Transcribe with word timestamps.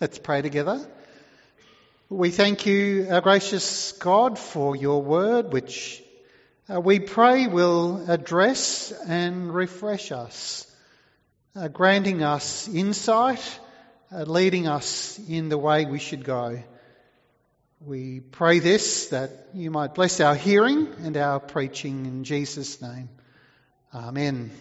Let's 0.00 0.20
pray 0.20 0.42
together. 0.42 0.80
We 2.08 2.30
thank 2.30 2.66
you, 2.66 3.08
our 3.10 3.20
gracious 3.20 3.90
God, 3.90 4.38
for 4.38 4.76
your 4.76 5.02
word, 5.02 5.52
which 5.52 6.00
uh, 6.72 6.80
we 6.80 7.00
pray 7.00 7.48
will 7.48 8.08
address 8.08 8.92
and 8.92 9.52
refresh 9.52 10.12
us, 10.12 10.72
uh, 11.56 11.66
granting 11.66 12.22
us 12.22 12.68
insight, 12.68 13.42
uh, 14.12 14.22
leading 14.22 14.68
us 14.68 15.18
in 15.28 15.48
the 15.48 15.58
way 15.58 15.84
we 15.84 15.98
should 15.98 16.22
go. 16.22 16.62
We 17.80 18.20
pray 18.20 18.60
this 18.60 19.08
that 19.08 19.48
you 19.52 19.72
might 19.72 19.96
bless 19.96 20.20
our 20.20 20.36
hearing 20.36 20.86
and 21.02 21.16
our 21.16 21.40
preaching 21.40 22.06
in 22.06 22.22
Jesus' 22.22 22.80
name. 22.80 23.08
Amen. 23.92 24.52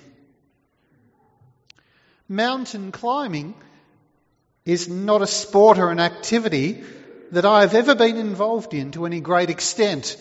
Mountain 2.27 2.91
climbing 2.91 3.53
is 4.67 4.89
not 4.89 5.21
a 5.21 5.27
sport 5.27 5.77
or 5.77 5.91
an 5.91 5.99
activity 5.99 6.83
that 7.31 7.45
I 7.45 7.61
have 7.61 7.73
ever 7.73 7.95
been 7.95 8.17
involved 8.17 8.73
in 8.73 8.91
to 8.91 9.05
any 9.05 9.21
great 9.21 9.49
extent. 9.49 10.17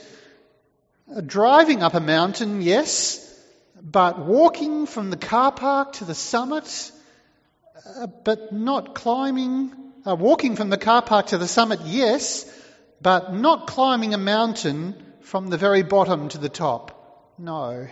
Driving 1.26 1.82
up 1.82 1.94
a 1.94 2.00
mountain, 2.00 2.62
yes, 2.62 3.22
but 3.82 4.20
walking 4.20 4.86
from 4.86 5.10
the 5.10 5.16
car 5.16 5.50
park 5.50 5.94
to 5.94 6.04
the 6.04 6.14
summit, 6.14 6.92
uh, 7.84 8.06
but 8.06 8.52
not 8.52 8.94
climbing, 8.94 9.72
uh, 10.06 10.14
walking 10.14 10.54
from 10.54 10.70
the 10.70 10.78
car 10.78 11.02
park 11.02 11.26
to 11.28 11.38
the 11.38 11.48
summit, 11.48 11.80
yes, 11.84 12.44
but 13.02 13.34
not 13.34 13.66
climbing 13.66 14.14
a 14.14 14.18
mountain 14.18 14.94
from 15.22 15.48
the 15.48 15.58
very 15.58 15.82
bottom 15.82 16.28
to 16.28 16.38
the 16.38 16.48
top, 16.48 17.34
no. 17.36 17.88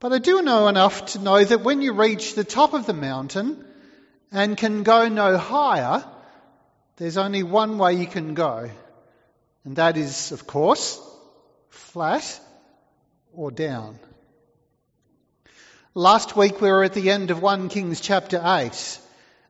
But 0.00 0.12
I 0.12 0.18
do 0.18 0.42
know 0.42 0.68
enough 0.68 1.06
to 1.12 1.18
know 1.18 1.42
that 1.42 1.62
when 1.62 1.80
you 1.80 1.94
reach 1.94 2.34
the 2.34 2.44
top 2.44 2.74
of 2.74 2.84
the 2.84 2.92
mountain, 2.92 3.64
and 4.32 4.56
can 4.56 4.82
go 4.82 5.08
no 5.08 5.36
higher, 5.36 6.04
there's 6.96 7.16
only 7.16 7.42
one 7.42 7.78
way 7.78 7.94
you 7.94 8.06
can 8.06 8.34
go. 8.34 8.70
And 9.64 9.76
that 9.76 9.96
is, 9.96 10.32
of 10.32 10.46
course, 10.46 11.00
flat 11.70 12.40
or 13.32 13.50
down. 13.50 13.98
Last 15.94 16.36
week 16.36 16.60
we 16.60 16.70
were 16.70 16.84
at 16.84 16.92
the 16.92 17.10
end 17.10 17.30
of 17.30 17.40
1 17.42 17.68
Kings 17.68 18.00
chapter 18.00 18.40
8, 18.44 18.98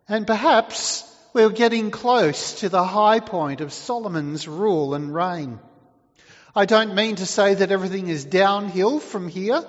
and 0.08 0.26
perhaps 0.26 1.02
we 1.32 1.44
we're 1.44 1.52
getting 1.52 1.90
close 1.90 2.60
to 2.60 2.68
the 2.68 2.84
high 2.84 3.20
point 3.20 3.60
of 3.60 3.72
Solomon's 3.72 4.48
rule 4.48 4.94
and 4.94 5.14
reign. 5.14 5.58
I 6.54 6.64
don't 6.64 6.94
mean 6.94 7.16
to 7.16 7.26
say 7.26 7.54
that 7.54 7.70
everything 7.70 8.08
is 8.08 8.24
downhill 8.24 9.00
from 9.00 9.28
here, 9.28 9.62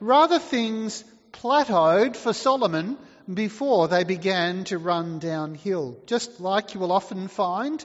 rather 0.00 0.38
things 0.38 1.02
plateaued 1.32 2.16
for 2.16 2.32
Solomon 2.32 2.98
before 3.32 3.88
they 3.88 4.04
began 4.04 4.64
to 4.64 4.78
run 4.78 5.18
downhill, 5.18 5.96
just 6.06 6.40
like 6.40 6.74
you 6.74 6.80
will 6.80 6.92
often 6.92 7.28
find 7.28 7.84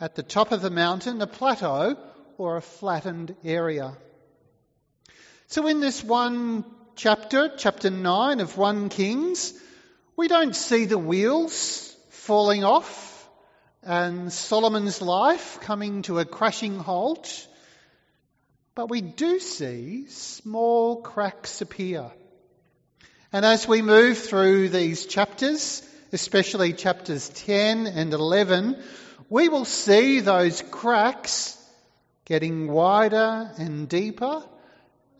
at 0.00 0.14
the 0.14 0.22
top 0.22 0.52
of 0.52 0.62
the 0.62 0.70
mountain 0.70 1.20
a 1.20 1.26
plateau 1.26 1.96
or 2.36 2.56
a 2.56 2.62
flattened 2.62 3.34
area. 3.44 3.96
So, 5.48 5.66
in 5.66 5.80
this 5.80 6.04
one 6.04 6.64
chapter, 6.94 7.50
chapter 7.56 7.90
9 7.90 8.40
of 8.40 8.56
1 8.56 8.88
Kings, 8.90 9.54
we 10.16 10.28
don't 10.28 10.54
see 10.54 10.84
the 10.84 10.98
wheels 10.98 11.96
falling 12.10 12.64
off 12.64 13.28
and 13.82 14.32
Solomon's 14.32 15.00
life 15.00 15.60
coming 15.60 16.02
to 16.02 16.18
a 16.18 16.24
crashing 16.24 16.78
halt, 16.78 17.46
but 18.74 18.90
we 18.90 19.00
do 19.00 19.40
see 19.40 20.06
small 20.08 21.00
cracks 21.00 21.62
appear. 21.62 22.10
And 23.30 23.44
as 23.44 23.68
we 23.68 23.82
move 23.82 24.16
through 24.16 24.70
these 24.70 25.04
chapters, 25.04 25.86
especially 26.12 26.72
chapters 26.72 27.28
10 27.28 27.86
and 27.86 28.14
11, 28.14 28.82
we 29.28 29.50
will 29.50 29.66
see 29.66 30.20
those 30.20 30.62
cracks 30.70 31.54
getting 32.24 32.72
wider 32.72 33.50
and 33.58 33.86
deeper 33.86 34.42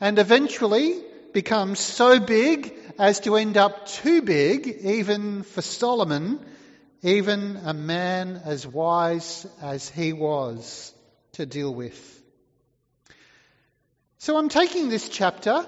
and 0.00 0.18
eventually 0.18 1.02
become 1.34 1.74
so 1.74 2.18
big 2.18 2.74
as 2.98 3.20
to 3.20 3.36
end 3.36 3.58
up 3.58 3.86
too 3.86 4.22
big 4.22 4.66
even 4.84 5.42
for 5.42 5.60
Solomon, 5.60 6.40
even 7.02 7.60
a 7.62 7.74
man 7.74 8.40
as 8.42 8.66
wise 8.66 9.46
as 9.60 9.86
he 9.86 10.14
was 10.14 10.94
to 11.32 11.44
deal 11.44 11.74
with. 11.74 12.22
So 14.16 14.38
I'm 14.38 14.48
taking 14.48 14.88
this 14.88 15.10
chapter 15.10 15.66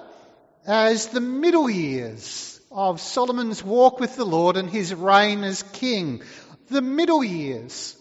as 0.65 1.07
the 1.07 1.21
middle 1.21 1.69
years 1.69 2.59
of 2.71 3.01
Solomon's 3.01 3.63
walk 3.63 3.99
with 3.99 4.15
the 4.15 4.25
Lord 4.25 4.57
and 4.57 4.69
his 4.69 4.93
reign 4.93 5.43
as 5.43 5.63
king. 5.63 6.21
The 6.69 6.81
middle 6.81 7.23
years. 7.23 7.97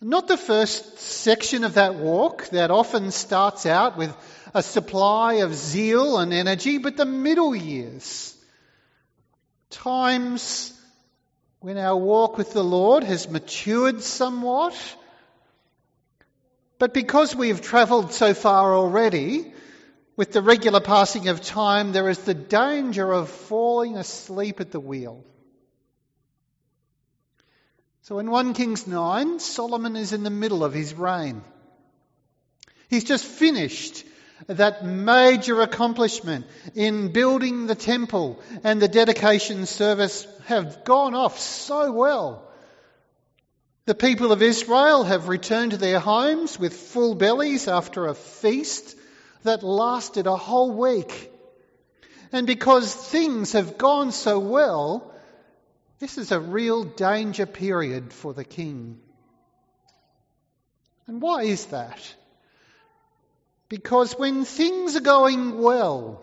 Not 0.00 0.28
the 0.28 0.36
first 0.36 0.98
section 0.98 1.64
of 1.64 1.74
that 1.74 1.94
walk 1.94 2.48
that 2.48 2.70
often 2.70 3.10
starts 3.10 3.66
out 3.66 3.96
with 3.96 4.14
a 4.52 4.62
supply 4.62 5.34
of 5.34 5.54
zeal 5.54 6.18
and 6.18 6.32
energy, 6.32 6.78
but 6.78 6.96
the 6.96 7.06
middle 7.06 7.54
years. 7.54 8.36
Times 9.70 10.78
when 11.60 11.78
our 11.78 11.96
walk 11.96 12.36
with 12.36 12.52
the 12.52 12.62
Lord 12.62 13.04
has 13.04 13.30
matured 13.30 14.02
somewhat, 14.02 14.74
but 16.78 16.92
because 16.92 17.34
we 17.34 17.48
have 17.48 17.62
travelled 17.62 18.12
so 18.12 18.34
far 18.34 18.74
already, 18.74 19.53
with 20.16 20.32
the 20.32 20.42
regular 20.42 20.80
passing 20.80 21.28
of 21.28 21.42
time, 21.42 21.92
there 21.92 22.08
is 22.08 22.18
the 22.18 22.34
danger 22.34 23.12
of 23.12 23.28
falling 23.28 23.96
asleep 23.96 24.60
at 24.60 24.70
the 24.70 24.80
wheel. 24.80 25.24
So 28.02 28.18
in 28.18 28.30
1 28.30 28.54
Kings 28.54 28.86
9, 28.86 29.38
Solomon 29.38 29.96
is 29.96 30.12
in 30.12 30.22
the 30.22 30.30
middle 30.30 30.62
of 30.62 30.74
his 30.74 30.94
reign. 30.94 31.42
He's 32.88 33.04
just 33.04 33.24
finished 33.24 34.04
that 34.46 34.84
major 34.84 35.62
accomplishment 35.62 36.46
in 36.74 37.12
building 37.12 37.66
the 37.66 37.74
temple 37.74 38.40
and 38.62 38.80
the 38.80 38.88
dedication 38.88 39.64
service 39.66 40.26
have 40.46 40.84
gone 40.84 41.14
off 41.14 41.38
so 41.38 41.92
well. 41.92 42.50
The 43.86 43.94
people 43.94 44.32
of 44.32 44.42
Israel 44.42 45.04
have 45.04 45.28
returned 45.28 45.72
to 45.72 45.76
their 45.76 45.98
homes 45.98 46.58
with 46.58 46.74
full 46.74 47.14
bellies 47.14 47.68
after 47.68 48.06
a 48.06 48.14
feast 48.14 48.96
that 49.44 49.62
lasted 49.62 50.26
a 50.26 50.36
whole 50.36 50.72
week. 50.72 51.30
And 52.32 52.46
because 52.46 52.92
things 52.92 53.52
have 53.52 53.78
gone 53.78 54.10
so 54.10 54.38
well, 54.40 55.14
this 56.00 56.18
is 56.18 56.32
a 56.32 56.40
real 56.40 56.82
danger 56.84 57.46
period 57.46 58.12
for 58.12 58.34
the 58.34 58.44
king. 58.44 58.98
And 61.06 61.22
why 61.22 61.42
is 61.42 61.66
that? 61.66 62.14
Because 63.68 64.18
when 64.18 64.44
things 64.44 64.96
are 64.96 65.00
going 65.00 65.58
well, 65.62 66.22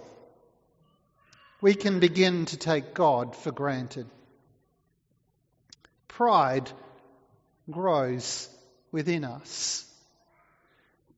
we 1.62 1.76
can 1.76 2.00
begin 2.00 2.46
to 2.46 2.58
take 2.58 2.94
God 2.94 3.36
for 3.36 3.52
granted. 3.52 4.08
Pride 6.08 6.70
grows 7.70 8.50
within 8.92 9.24
us 9.24 9.91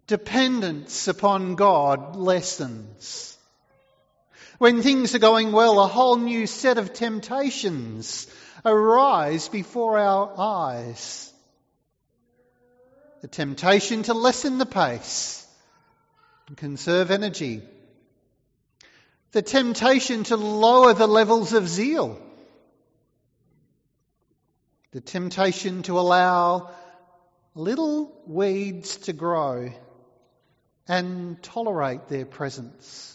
dependence 0.08 1.08
upon 1.08 1.56
God 1.56 2.16
lessens. 2.16 3.38
When 4.58 4.82
things 4.82 5.16
are 5.16 5.20
going 5.20 5.52
well, 5.52 5.80
a 5.80 5.88
whole 5.88 6.18
new 6.18 6.48
set 6.48 6.78
of 6.78 6.94
temptations 6.94 8.28
arise 8.66 9.50
before 9.50 9.98
our 9.98 10.34
eyes. 10.38 11.32
The 13.22 13.28
temptation 13.28 14.04
to 14.04 14.14
lessen 14.14 14.58
the 14.58 14.66
pace 14.66 15.46
and 16.48 16.58
conserve 16.58 17.10
energy. 17.10 17.62
The 19.32 19.42
temptation 19.42 20.24
to 20.26 20.36
lower 20.36 20.94
the 20.94 21.08
levels 21.08 21.54
of 21.54 21.68
zeal. 21.68 22.22
The 24.92 25.02
temptation 25.02 25.84
to 25.84 26.00
allow 26.00 26.70
little 27.56 28.12
weeds 28.28 28.98
to 28.98 29.14
grow 29.14 29.72
and 30.88 31.42
tolerate 31.42 32.08
their 32.08 32.26
presence. 32.26 33.10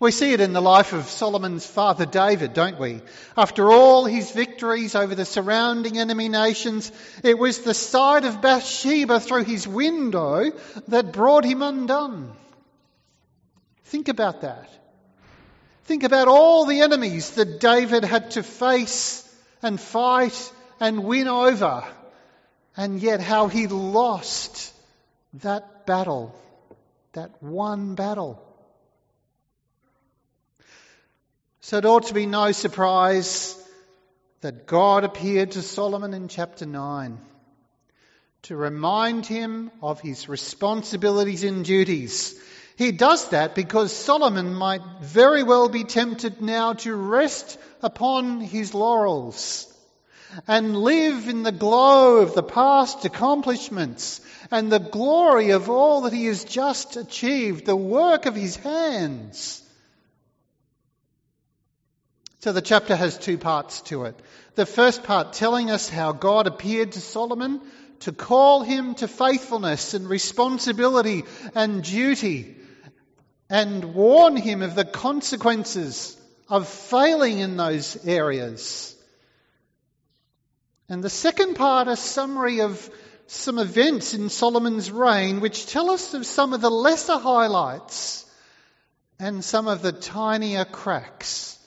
We 0.00 0.10
see 0.10 0.32
it 0.32 0.40
in 0.40 0.52
the 0.52 0.60
life 0.60 0.92
of 0.92 1.04
Solomon's 1.04 1.64
father 1.64 2.04
David, 2.04 2.52
don't 2.52 2.78
we? 2.78 3.00
After 3.36 3.70
all 3.70 4.04
his 4.04 4.32
victories 4.32 4.94
over 4.94 5.14
the 5.14 5.24
surrounding 5.24 5.98
enemy 5.98 6.28
nations, 6.28 6.90
it 7.22 7.38
was 7.38 7.60
the 7.60 7.74
sight 7.74 8.24
of 8.24 8.42
Bathsheba 8.42 9.20
through 9.20 9.44
his 9.44 9.68
window 9.68 10.50
that 10.88 11.12
brought 11.12 11.44
him 11.44 11.62
undone. 11.62 12.32
Think 13.84 14.08
about 14.08 14.40
that. 14.40 14.68
Think 15.84 16.02
about 16.02 16.28
all 16.28 16.66
the 16.66 16.80
enemies 16.80 17.30
that 17.32 17.60
David 17.60 18.04
had 18.04 18.32
to 18.32 18.42
face 18.42 19.22
and 19.62 19.80
fight 19.80 20.52
and 20.80 21.04
win 21.04 21.28
over, 21.28 21.84
and 22.76 23.00
yet 23.00 23.20
how 23.20 23.46
he 23.48 23.68
lost 23.68 24.73
that 25.42 25.86
battle, 25.86 26.34
that 27.12 27.42
one 27.42 27.94
battle. 27.94 28.40
So 31.60 31.78
it 31.78 31.84
ought 31.84 32.06
to 32.06 32.14
be 32.14 32.26
no 32.26 32.52
surprise 32.52 33.60
that 34.42 34.66
God 34.66 35.04
appeared 35.04 35.52
to 35.52 35.62
Solomon 35.62 36.14
in 36.14 36.28
chapter 36.28 36.66
9 36.66 37.18
to 38.42 38.56
remind 38.56 39.24
him 39.24 39.70
of 39.82 40.00
his 40.00 40.28
responsibilities 40.28 41.44
and 41.44 41.64
duties. 41.64 42.38
He 42.76 42.92
does 42.92 43.30
that 43.30 43.54
because 43.54 43.92
Solomon 43.92 44.54
might 44.54 44.82
very 45.00 45.42
well 45.42 45.68
be 45.68 45.84
tempted 45.84 46.42
now 46.42 46.74
to 46.74 46.94
rest 46.94 47.58
upon 47.82 48.40
his 48.40 48.74
laurels 48.74 49.73
and 50.46 50.76
live 50.76 51.28
in 51.28 51.42
the 51.42 51.52
glow 51.52 52.16
of 52.16 52.34
the 52.34 52.42
past 52.42 53.04
accomplishments 53.04 54.20
and 54.50 54.70
the 54.70 54.78
glory 54.78 55.50
of 55.50 55.70
all 55.70 56.02
that 56.02 56.12
he 56.12 56.26
has 56.26 56.44
just 56.44 56.96
achieved, 56.96 57.66
the 57.66 57.76
work 57.76 58.26
of 58.26 58.34
his 58.34 58.56
hands. 58.56 59.62
So 62.40 62.52
the 62.52 62.60
chapter 62.60 62.94
has 62.94 63.16
two 63.16 63.38
parts 63.38 63.80
to 63.82 64.04
it. 64.04 64.20
The 64.54 64.66
first 64.66 65.02
part 65.02 65.32
telling 65.32 65.70
us 65.70 65.88
how 65.88 66.12
God 66.12 66.46
appeared 66.46 66.92
to 66.92 67.00
Solomon 67.00 67.60
to 68.00 68.12
call 68.12 68.62
him 68.62 68.94
to 68.96 69.08
faithfulness 69.08 69.94
and 69.94 70.08
responsibility 70.08 71.24
and 71.54 71.82
duty 71.82 72.56
and 73.48 73.94
warn 73.94 74.36
him 74.36 74.62
of 74.62 74.74
the 74.74 74.84
consequences 74.84 76.16
of 76.48 76.68
failing 76.68 77.38
in 77.38 77.56
those 77.56 78.04
areas. 78.06 78.93
And 80.88 81.02
the 81.02 81.10
second 81.10 81.54
part, 81.54 81.88
a 81.88 81.96
summary 81.96 82.60
of 82.60 82.90
some 83.26 83.58
events 83.58 84.12
in 84.12 84.28
Solomon's 84.28 84.90
reign 84.90 85.40
which 85.40 85.66
tell 85.66 85.90
us 85.90 86.12
of 86.12 86.26
some 86.26 86.52
of 86.52 86.60
the 86.60 86.70
lesser 86.70 87.16
highlights 87.16 88.26
and 89.18 89.42
some 89.42 89.66
of 89.66 89.80
the 89.80 89.92
tinier 89.92 90.64
cracks 90.64 91.58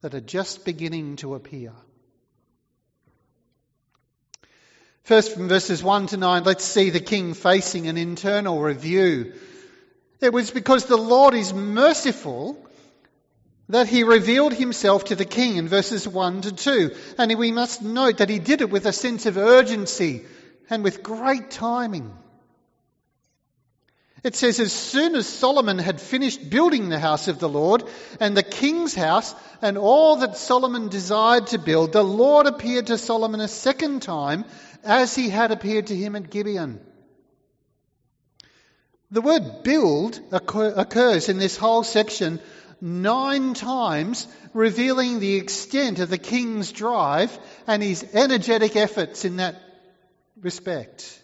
that 0.00 0.14
are 0.14 0.20
just 0.20 0.64
beginning 0.64 1.16
to 1.16 1.34
appear. 1.34 1.72
First, 5.04 5.34
from 5.34 5.48
verses 5.48 5.82
1 5.82 6.08
to 6.08 6.16
9, 6.16 6.44
let's 6.44 6.64
see 6.64 6.90
the 6.90 7.00
king 7.00 7.34
facing 7.34 7.88
an 7.88 7.98
internal 7.98 8.60
review. 8.60 9.34
It 10.20 10.32
was 10.32 10.50
because 10.50 10.86
the 10.86 10.96
Lord 10.96 11.34
is 11.34 11.52
merciful 11.52 12.56
that 13.72 13.88
he 13.88 14.04
revealed 14.04 14.52
himself 14.52 15.04
to 15.04 15.16
the 15.16 15.24
king 15.24 15.56
in 15.56 15.66
verses 15.66 16.06
1 16.06 16.42
to 16.42 16.52
2. 16.52 16.94
And 17.16 17.38
we 17.38 17.52
must 17.52 17.80
note 17.80 18.18
that 18.18 18.28
he 18.28 18.38
did 18.38 18.60
it 18.60 18.68
with 18.68 18.84
a 18.84 18.92
sense 18.92 19.24
of 19.24 19.38
urgency 19.38 20.26
and 20.68 20.84
with 20.84 21.02
great 21.02 21.50
timing. 21.50 22.14
It 24.22 24.36
says, 24.36 24.60
as 24.60 24.74
soon 24.74 25.14
as 25.14 25.26
Solomon 25.26 25.78
had 25.78 26.02
finished 26.02 26.50
building 26.50 26.90
the 26.90 26.98
house 26.98 27.28
of 27.28 27.38
the 27.38 27.48
Lord 27.48 27.82
and 28.20 28.36
the 28.36 28.42
king's 28.42 28.94
house 28.94 29.34
and 29.62 29.78
all 29.78 30.16
that 30.16 30.36
Solomon 30.36 30.88
desired 30.88 31.46
to 31.48 31.58
build, 31.58 31.92
the 31.92 32.04
Lord 32.04 32.46
appeared 32.46 32.88
to 32.88 32.98
Solomon 32.98 33.40
a 33.40 33.48
second 33.48 34.02
time 34.02 34.44
as 34.84 35.14
he 35.14 35.30
had 35.30 35.50
appeared 35.50 35.86
to 35.86 35.96
him 35.96 36.14
at 36.14 36.28
Gibeon. 36.30 36.78
The 39.10 39.22
word 39.22 39.62
build 39.62 40.20
occurs 40.30 41.30
in 41.30 41.38
this 41.38 41.56
whole 41.56 41.84
section 41.84 42.38
nine 42.82 43.54
times, 43.54 44.26
revealing 44.52 45.20
the 45.20 45.36
extent 45.36 46.00
of 46.00 46.10
the 46.10 46.18
king's 46.18 46.72
drive 46.72 47.38
and 47.66 47.82
his 47.82 48.04
energetic 48.12 48.74
efforts 48.74 49.24
in 49.24 49.36
that 49.36 49.54
respect. 50.40 51.22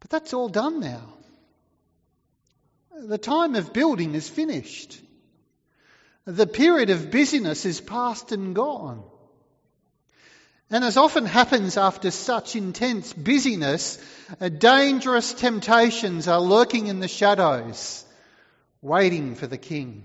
But 0.00 0.10
that's 0.10 0.34
all 0.34 0.50
done 0.50 0.80
now. 0.80 1.14
The 2.96 3.18
time 3.18 3.54
of 3.54 3.72
building 3.72 4.14
is 4.14 4.28
finished. 4.28 5.00
The 6.26 6.46
period 6.46 6.90
of 6.90 7.10
busyness 7.10 7.64
is 7.64 7.80
past 7.80 8.32
and 8.32 8.54
gone. 8.54 9.02
And 10.70 10.84
as 10.84 10.96
often 10.98 11.24
happens 11.24 11.76
after 11.78 12.10
such 12.10 12.54
intense 12.56 13.12
busyness, 13.12 13.98
uh, 14.40 14.50
dangerous 14.50 15.32
temptations 15.32 16.28
are 16.28 16.40
lurking 16.40 16.86
in 16.86 17.00
the 17.00 17.08
shadows, 17.08 18.04
waiting 18.82 19.34
for 19.34 19.46
the 19.46 19.58
king. 19.58 20.04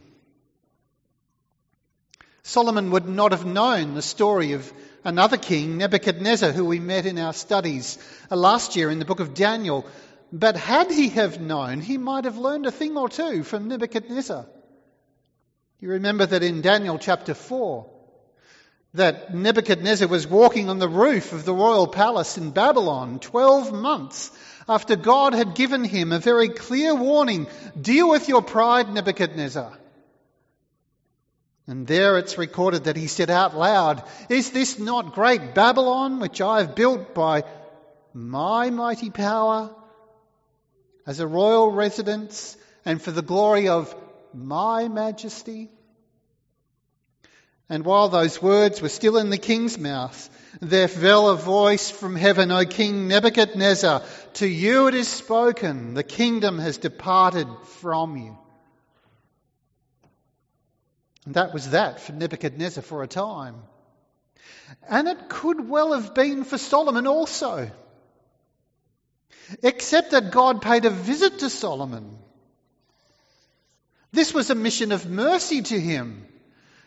Solomon 2.44 2.92
would 2.92 3.07
not 3.07 3.31
have 3.31 3.45
known 3.45 3.95
the 3.95 4.01
story 4.01 4.51
of 4.51 4.72
another 5.04 5.38
king, 5.38 5.77
Nebuchadnezzar, 5.77 6.51
who 6.51 6.66
we 6.66 6.80
met 6.80 7.06
in 7.06 7.18
our 7.18 7.33
studies 7.33 7.98
uh, 8.30 8.36
last 8.36 8.75
year 8.75 8.92
in 8.92 9.00
the 9.00 9.06
book 9.06 9.19
of 9.19 9.33
Daniel. 9.33 9.86
But 10.31 10.56
had 10.56 10.92
he 10.92 11.10
have 11.10 11.39
known, 11.39 11.81
he 11.81 11.98
might 11.98 12.25
have 12.25 12.38
learned 12.38 12.66
a 12.66 12.72
thing 12.72 12.98
or 12.98 13.10
two 13.10 13.44
from 13.44 13.68
Nebuchadnezzar. 13.68 14.45
You 15.80 15.89
remember 15.89 16.25
that 16.25 16.44
in 16.44 16.62
Daniel 16.62 17.00
chapter 17.00 17.33
4, 17.33 17.89
that 18.95 19.33
Nebuchadnezzar 19.33 20.07
was 20.07 20.25
walking 20.25 20.69
on 20.69 20.80
the 20.80 20.89
roof 20.89 21.33
of 21.33 21.45
the 21.45 21.53
royal 21.53 21.88
palace 21.88 22.38
in 22.38 22.51
Babylon 22.51 23.19
12 23.19 23.74
months 23.74 24.31
after 24.68 24.95
God 24.95 25.33
had 25.33 25.53
given 25.56 25.83
him 25.83 26.12
a 26.12 26.19
very 26.19 26.50
clear 26.50 26.95
warning 26.95 27.47
deal 27.80 28.09
with 28.09 28.27
your 28.27 28.42
pride, 28.42 28.92
Nebuchadnezzar. 28.92 29.77
And 31.68 31.88
there 31.88 32.18
it's 32.18 32.38
recorded 32.38 32.86
that 32.86 32.95
he 32.95 33.07
said 33.07 33.30
out 33.30 33.56
loud, 33.57 34.03
Is 34.30 34.51
this 34.51 34.80
not 34.80 35.13
great 35.13 35.53
Babylon, 35.53 36.19
which 36.19 36.39
I 36.39 36.62
have 36.62 36.75
built 36.75 37.13
by 37.13 37.44
my 38.13 38.69
mighty 38.69 39.09
power 39.09 39.75
as 41.06 41.19
a 41.19 41.27
royal 41.27 41.71
residence 41.71 42.56
and 42.86 43.01
for 43.01 43.12
the 43.12 43.24
glory 43.24 43.68
of 43.68 43.94
my 44.33 44.88
majesty? 44.88 45.69
And 47.69 47.83
while 47.83 48.09
those 48.09 48.41
words 48.41 48.81
were 48.81 48.89
still 48.89 49.17
in 49.17 49.31
the 49.31 49.38
king's 49.38 49.77
mouth, 49.77 50.29
there 50.62 50.88
fell 50.88 51.29
a 51.29 51.35
voice 51.35 51.89
from 51.89 52.15
heaven, 52.15 52.51
O 52.51 52.63
King 52.65 53.07
Nebuchadnezzar, 53.07 54.03
to 54.35 54.47
you 54.47 54.88
it 54.88 54.94
is 54.94 55.07
spoken, 55.07 55.95
the 55.95 56.03
kingdom 56.03 56.59
has 56.59 56.77
departed 56.77 57.47
from 57.79 58.17
you. 58.17 58.38
And 61.25 61.33
that 61.33 61.53
was 61.53 61.71
that 61.71 62.00
for 62.00 62.13
Nebuchadnezzar 62.13 62.83
for 62.83 63.01
a 63.01 63.07
time. 63.07 63.56
And 64.88 65.07
it 65.07 65.27
could 65.27 65.67
well 65.67 65.94
have 65.94 66.13
been 66.13 66.44
for 66.44 66.59
Solomon 66.59 67.07
also. 67.07 67.71
Except 69.63 70.12
that 70.12 70.31
God 70.31 70.62
paid 70.62 70.85
a 70.85 70.91
visit 70.91 71.39
to 71.39 71.50
Solomon. 71.50 72.17
This 74.12 74.33
was 74.33 74.51
a 74.51 74.56
mission 74.56 74.91
of 74.91 75.09
mercy 75.09 75.63
to 75.63 75.79
him 75.79 76.27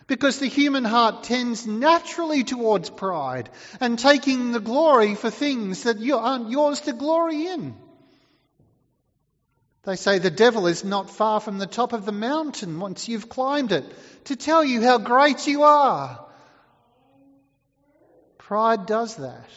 because 0.08 0.38
the 0.38 0.48
human 0.48 0.84
heart 0.84 1.22
tends 1.22 1.66
naturally 1.66 2.42
towards 2.42 2.90
pride 2.90 3.50
and 3.78 3.98
taking 3.98 4.50
the 4.50 4.60
glory 4.60 5.14
for 5.14 5.30
things 5.30 5.84
that 5.84 6.02
aren't 6.10 6.50
yours 6.50 6.80
to 6.80 6.92
glory 6.92 7.46
in. 7.46 7.76
They 9.84 9.96
say 9.96 10.18
the 10.18 10.30
devil 10.30 10.66
is 10.66 10.82
not 10.82 11.10
far 11.10 11.40
from 11.40 11.58
the 11.58 11.66
top 11.66 11.92
of 11.92 12.04
the 12.04 12.12
mountain 12.12 12.80
once 12.80 13.08
you've 13.08 13.28
climbed 13.28 13.70
it 13.70 13.84
to 14.24 14.36
tell 14.36 14.64
you 14.64 14.82
how 14.82 14.98
great 14.98 15.46
you 15.46 15.62
are. 15.62 16.24
Pride 18.38 18.86
does 18.86 19.16
that. 19.16 19.48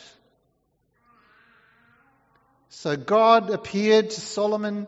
So 2.69 2.97
God 2.97 3.49
appeared 3.51 4.09
to 4.09 4.21
Solomon 4.21 4.87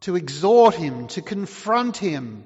to 0.00 0.16
exhort 0.16 0.74
him, 0.74 1.08
to 1.08 1.22
confront 1.22 1.96
him. 1.96 2.44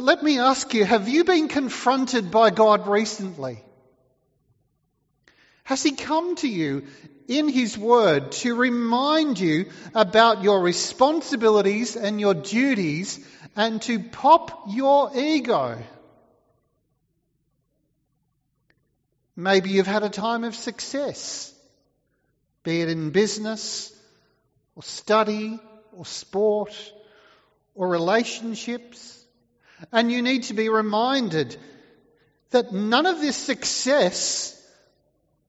Let 0.00 0.22
me 0.22 0.38
ask 0.38 0.72
you 0.72 0.86
have 0.86 1.06
you 1.06 1.22
been 1.24 1.48
confronted 1.48 2.30
by 2.30 2.48
God 2.48 2.88
recently? 2.88 3.62
Has 5.64 5.82
He 5.82 5.92
come 5.92 6.34
to 6.36 6.48
you 6.48 6.86
in 7.28 7.46
His 7.48 7.76
Word 7.76 8.32
to 8.32 8.54
remind 8.54 9.38
you 9.38 9.70
about 9.94 10.42
your 10.42 10.62
responsibilities 10.62 11.94
and 11.94 12.18
your 12.18 12.32
duties 12.32 13.20
and 13.54 13.82
to 13.82 13.98
pop 13.98 14.64
your 14.68 15.10
ego? 15.14 15.78
Maybe 19.36 19.70
you've 19.70 19.86
had 19.86 20.04
a 20.04 20.08
time 20.08 20.44
of 20.44 20.54
success, 20.54 21.54
be 22.62 22.80
it 22.80 22.88
in 22.88 23.10
business 23.10 23.94
or 24.74 24.82
study 24.82 25.60
or 25.94 26.06
sport 26.06 26.72
or 27.74 27.88
relationships, 27.88 29.21
and 29.90 30.12
you 30.12 30.22
need 30.22 30.44
to 30.44 30.54
be 30.54 30.68
reminded 30.68 31.56
that 32.50 32.72
none 32.72 33.06
of 33.06 33.20
this 33.20 33.36
success 33.36 34.58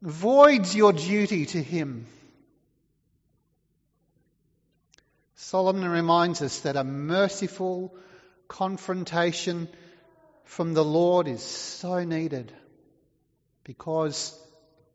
voids 0.02 0.75
your 0.75 0.94
duty 0.94 1.46
to 1.48 1.62
Him. 1.62 2.08
Solomon 5.36 5.90
reminds 5.90 6.42
us 6.42 6.62
that 6.62 6.78
a 6.78 6.84
merciful 6.84 7.94
confrontation 8.48 9.68
from 10.46 10.74
the 10.74 10.84
Lord 10.84 11.28
is 11.28 11.44
so 11.44 12.04
needed 12.04 12.52
because 13.63 14.38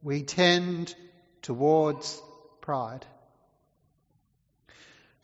we 0.03 0.23
tend 0.23 0.95
towards 1.43 2.21
pride. 2.61 3.05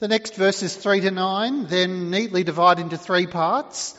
The 0.00 0.08
next 0.08 0.34
verses 0.34 0.74
3 0.74 1.02
to 1.02 1.10
9 1.12 1.66
then 1.66 2.10
neatly 2.10 2.42
divide 2.42 2.80
into 2.80 2.98
three 2.98 3.26
parts. 3.26 3.96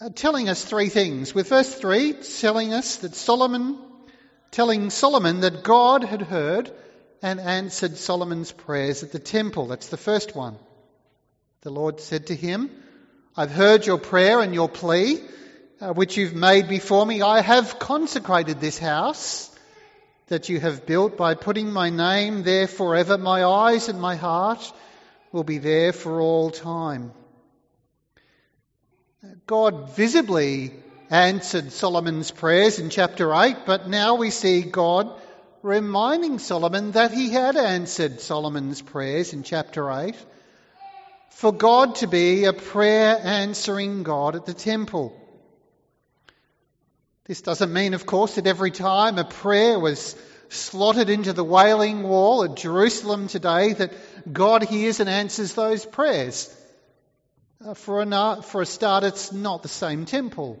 uh, 0.00 0.08
telling 0.14 0.48
us 0.48 0.64
three 0.64 0.88
things. 0.88 1.34
With 1.34 1.48
verse 1.48 1.72
3 1.72 2.14
telling 2.40 2.72
us 2.72 2.96
that 2.96 3.14
Solomon, 3.14 3.78
telling 4.50 4.90
Solomon 4.90 5.40
that 5.40 5.62
God 5.62 6.02
had 6.02 6.22
heard 6.22 6.72
and 7.22 7.38
answered 7.38 7.96
Solomon's 7.98 8.50
prayers 8.50 9.02
at 9.02 9.12
the 9.12 9.20
temple. 9.20 9.66
That's 9.66 9.88
the 9.88 9.96
first 9.96 10.34
one. 10.34 10.56
The 11.60 11.70
Lord 11.70 12.00
said 12.00 12.28
to 12.28 12.34
him, 12.34 12.70
I've 13.36 13.52
heard 13.52 13.86
your 13.86 13.98
prayer 13.98 14.40
and 14.40 14.52
your 14.54 14.68
plea, 14.68 15.20
uh, 15.80 15.92
which 15.92 16.16
you've 16.16 16.34
made 16.34 16.68
before 16.68 17.06
me. 17.06 17.22
I 17.22 17.40
have 17.40 17.78
consecrated 17.78 18.60
this 18.60 18.78
house 18.78 19.51
that 20.32 20.48
you 20.48 20.58
have 20.58 20.86
built 20.86 21.18
by 21.18 21.34
putting 21.34 21.70
my 21.70 21.90
name 21.90 22.42
there 22.42 22.66
forever. 22.66 23.18
My 23.18 23.44
eyes 23.44 23.90
and 23.90 24.00
my 24.00 24.16
heart 24.16 24.72
will 25.30 25.44
be 25.44 25.58
there 25.58 25.92
for 25.92 26.22
all 26.22 26.50
time. 26.50 27.12
God 29.46 29.94
visibly 29.94 30.72
answered 31.10 31.70
Solomon's 31.70 32.30
prayers 32.30 32.78
in 32.78 32.88
chapter 32.88 33.34
8, 33.34 33.66
but 33.66 33.90
now 33.90 34.14
we 34.14 34.30
see 34.30 34.62
God 34.62 35.12
reminding 35.62 36.38
Solomon 36.38 36.92
that 36.92 37.12
he 37.12 37.28
had 37.28 37.56
answered 37.56 38.20
Solomon's 38.20 38.80
prayers 38.80 39.34
in 39.34 39.42
chapter 39.42 39.90
8 39.90 40.16
for 41.28 41.52
God 41.52 41.96
to 41.96 42.06
be 42.06 42.46
a 42.46 42.54
prayer 42.54 43.20
answering 43.22 44.02
God 44.02 44.34
at 44.34 44.46
the 44.46 44.54
temple. 44.54 45.21
This 47.24 47.40
doesn't 47.40 47.72
mean, 47.72 47.94
of 47.94 48.04
course, 48.04 48.34
that 48.34 48.48
every 48.48 48.72
time 48.72 49.16
a 49.16 49.24
prayer 49.24 49.78
was 49.78 50.16
slotted 50.48 51.08
into 51.08 51.32
the 51.32 51.44
Wailing 51.44 52.02
Wall 52.02 52.42
at 52.42 52.56
Jerusalem 52.56 53.28
today, 53.28 53.74
that 53.74 53.92
God 54.32 54.64
hears 54.64 54.98
and 54.98 55.08
answers 55.08 55.54
those 55.54 55.86
prayers. 55.86 56.54
Uh, 57.64 57.74
for, 57.74 58.02
a, 58.02 58.42
for 58.42 58.60
a 58.60 58.66
start, 58.66 59.04
it's 59.04 59.32
not 59.32 59.62
the 59.62 59.68
same 59.68 60.04
temple. 60.04 60.60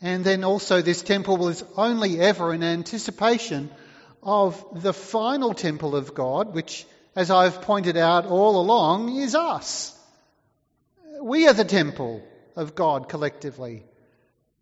And 0.00 0.24
then 0.24 0.42
also, 0.42 0.80
this 0.80 1.02
temple 1.02 1.36
was 1.36 1.62
only 1.76 2.18
ever 2.18 2.54
in 2.54 2.62
anticipation 2.62 3.70
of 4.22 4.82
the 4.82 4.94
final 4.94 5.52
temple 5.52 5.94
of 5.94 6.14
God, 6.14 6.54
which, 6.54 6.86
as 7.14 7.30
I've 7.30 7.60
pointed 7.62 7.98
out 7.98 8.24
all 8.24 8.60
along, 8.60 9.14
is 9.16 9.34
us. 9.34 9.94
We 11.20 11.46
are 11.46 11.52
the 11.52 11.64
temple 11.64 12.22
of 12.56 12.74
God 12.74 13.08
collectively, 13.08 13.84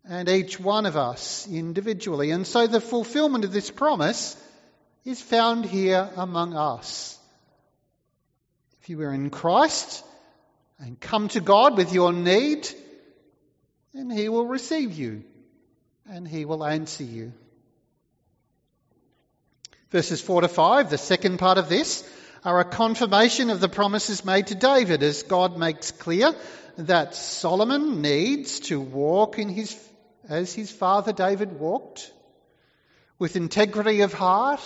and 0.09 0.29
each 0.29 0.59
one 0.59 0.85
of 0.85 0.95
us 0.97 1.47
individually. 1.47 2.31
And 2.31 2.45
so 2.45 2.67
the 2.67 2.81
fulfillment 2.81 3.45
of 3.45 3.51
this 3.51 3.69
promise 3.69 4.35
is 5.05 5.21
found 5.21 5.65
here 5.65 6.09
among 6.15 6.55
us. 6.55 7.17
If 8.81 8.89
you 8.89 9.01
are 9.01 9.13
in 9.13 9.29
Christ, 9.29 10.03
and 10.79 10.99
come 10.99 11.27
to 11.29 11.41
God 11.41 11.77
with 11.77 11.93
your 11.93 12.13
need, 12.13 12.69
then 13.93 14.09
He 14.09 14.29
will 14.29 14.45
receive 14.45 14.93
you 14.93 15.23
and 16.09 16.27
He 16.27 16.45
will 16.45 16.63
answer 16.63 17.03
you. 17.03 17.33
Verses 19.89 20.21
4 20.21 20.41
to 20.41 20.47
5, 20.47 20.89
the 20.89 20.97
second 20.97 21.39
part 21.39 21.57
of 21.57 21.69
this, 21.69 22.07
are 22.43 22.59
a 22.59 22.65
confirmation 22.65 23.49
of 23.49 23.59
the 23.59 23.69
promises 23.69 24.23
made 24.23 24.47
to 24.47 24.55
David 24.55 25.01
as 25.01 25.23
God 25.23 25.57
makes 25.57 25.91
clear 25.91 26.33
that 26.77 27.15
Solomon 27.15 28.01
needs 28.01 28.59
to 28.61 28.79
walk 28.79 29.39
in 29.39 29.49
his, 29.49 29.75
as 30.29 30.53
his 30.53 30.71
father 30.71 31.13
David 31.13 31.59
walked, 31.59 32.11
with 33.19 33.35
integrity 33.35 34.01
of 34.01 34.13
heart, 34.13 34.61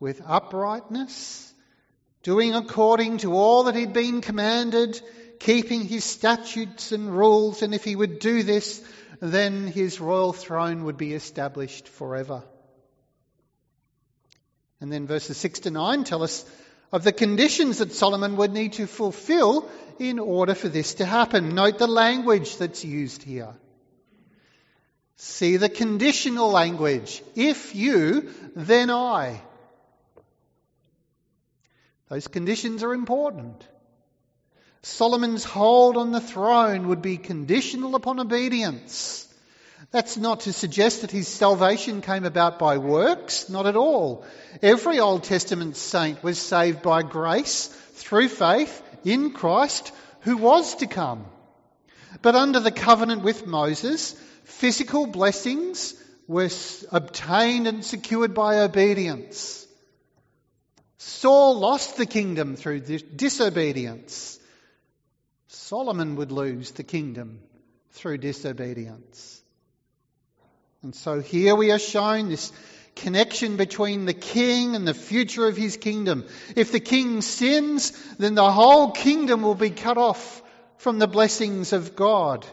with 0.00 0.20
uprightness, 0.26 1.52
doing 2.22 2.54
according 2.54 3.18
to 3.18 3.34
all 3.34 3.64
that 3.64 3.74
he'd 3.74 3.92
been 3.92 4.20
commanded, 4.20 5.00
keeping 5.38 5.82
his 5.82 6.04
statutes 6.04 6.92
and 6.92 7.16
rules, 7.16 7.62
and 7.62 7.74
if 7.74 7.84
he 7.84 7.94
would 7.94 8.18
do 8.18 8.42
this, 8.42 8.82
then 9.20 9.66
his 9.66 10.00
royal 10.00 10.32
throne 10.32 10.84
would 10.84 10.96
be 10.96 11.12
established 11.14 11.88
forever. 11.88 12.42
And 14.80 14.92
then 14.92 15.06
verses 15.06 15.36
6 15.36 15.60
to 15.60 15.70
9 15.70 16.02
tell 16.02 16.24
us 16.24 16.44
of 16.90 17.04
the 17.04 17.12
conditions 17.12 17.78
that 17.78 17.92
Solomon 17.92 18.36
would 18.36 18.52
need 18.52 18.74
to 18.74 18.86
fulfill 18.86 19.70
in 19.98 20.18
order 20.18 20.54
for 20.54 20.68
this 20.68 20.94
to 20.94 21.04
happen. 21.04 21.54
Note 21.54 21.78
the 21.78 21.86
language 21.86 22.56
that's 22.56 22.84
used 22.84 23.22
here. 23.22 23.54
See 25.16 25.56
the 25.56 25.68
conditional 25.68 26.50
language. 26.50 27.22
If 27.34 27.74
you, 27.74 28.30
then 28.56 28.90
I. 28.90 29.40
Those 32.08 32.28
conditions 32.28 32.82
are 32.82 32.92
important. 32.92 33.66
Solomon's 34.82 35.44
hold 35.44 35.96
on 35.96 36.10
the 36.10 36.20
throne 36.20 36.88
would 36.88 37.02
be 37.02 37.16
conditional 37.16 37.94
upon 37.94 38.18
obedience. 38.18 39.28
That's 39.92 40.16
not 40.16 40.40
to 40.40 40.52
suggest 40.52 41.02
that 41.02 41.10
his 41.10 41.28
salvation 41.28 42.00
came 42.00 42.24
about 42.24 42.58
by 42.58 42.78
works, 42.78 43.48
not 43.48 43.66
at 43.66 43.76
all. 43.76 44.24
Every 44.60 44.98
Old 44.98 45.24
Testament 45.24 45.76
saint 45.76 46.22
was 46.22 46.38
saved 46.38 46.82
by 46.82 47.02
grace 47.02 47.66
through 47.66 48.28
faith 48.28 48.82
in 49.04 49.32
Christ 49.32 49.92
who 50.22 50.36
was 50.36 50.76
to 50.76 50.86
come. 50.86 51.26
But 52.22 52.34
under 52.34 52.60
the 52.60 52.70
covenant 52.70 53.22
with 53.22 53.46
Moses, 53.46 54.16
physical 54.58 55.06
blessings 55.06 55.94
were 56.28 56.50
obtained 56.90 57.66
and 57.66 57.84
secured 57.84 58.34
by 58.34 58.60
obedience. 58.60 59.66
Saul 60.98 61.58
lost 61.58 61.96
the 61.96 62.06
kingdom 62.06 62.54
through 62.56 62.80
disobedience. 62.80 64.38
Solomon 65.48 66.16
would 66.16 66.32
lose 66.32 66.70
the 66.72 66.84
kingdom 66.84 67.40
through 67.90 68.18
disobedience. 68.18 69.42
And 70.82 70.94
so 70.94 71.20
here 71.20 71.56
we 71.56 71.70
are 71.72 71.78
shown 71.78 72.28
this 72.28 72.52
connection 72.94 73.56
between 73.56 74.04
the 74.04 74.14
king 74.14 74.76
and 74.76 74.86
the 74.86 74.94
future 74.94 75.46
of 75.46 75.56
his 75.56 75.76
kingdom. 75.76 76.24
If 76.56 76.72
the 76.72 76.80
king 76.80 77.20
sins, 77.20 77.92
then 78.18 78.34
the 78.34 78.50
whole 78.50 78.92
kingdom 78.92 79.42
will 79.42 79.54
be 79.54 79.70
cut 79.70 79.98
off 79.98 80.42
from 80.76 80.98
the 80.98 81.06
blessings 81.06 81.72
of 81.72 81.96
God. 81.96 82.46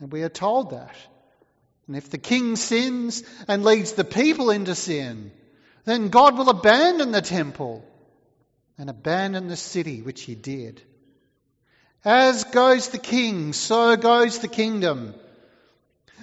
And 0.00 0.10
we 0.10 0.22
are 0.22 0.30
told 0.30 0.70
that. 0.70 0.96
And 1.86 1.96
if 1.96 2.10
the 2.10 2.18
king 2.18 2.56
sins 2.56 3.22
and 3.46 3.64
leads 3.64 3.92
the 3.92 4.04
people 4.04 4.50
into 4.50 4.74
sin, 4.74 5.30
then 5.84 6.08
God 6.08 6.38
will 6.38 6.48
abandon 6.48 7.12
the 7.12 7.22
temple 7.22 7.84
and 8.78 8.88
abandon 8.88 9.48
the 9.48 9.56
city, 9.56 10.00
which 10.00 10.22
he 10.22 10.34
did. 10.34 10.82
As 12.04 12.44
goes 12.44 12.88
the 12.88 12.98
king, 12.98 13.52
so 13.52 13.96
goes 13.96 14.38
the 14.38 14.48
kingdom. 14.48 15.14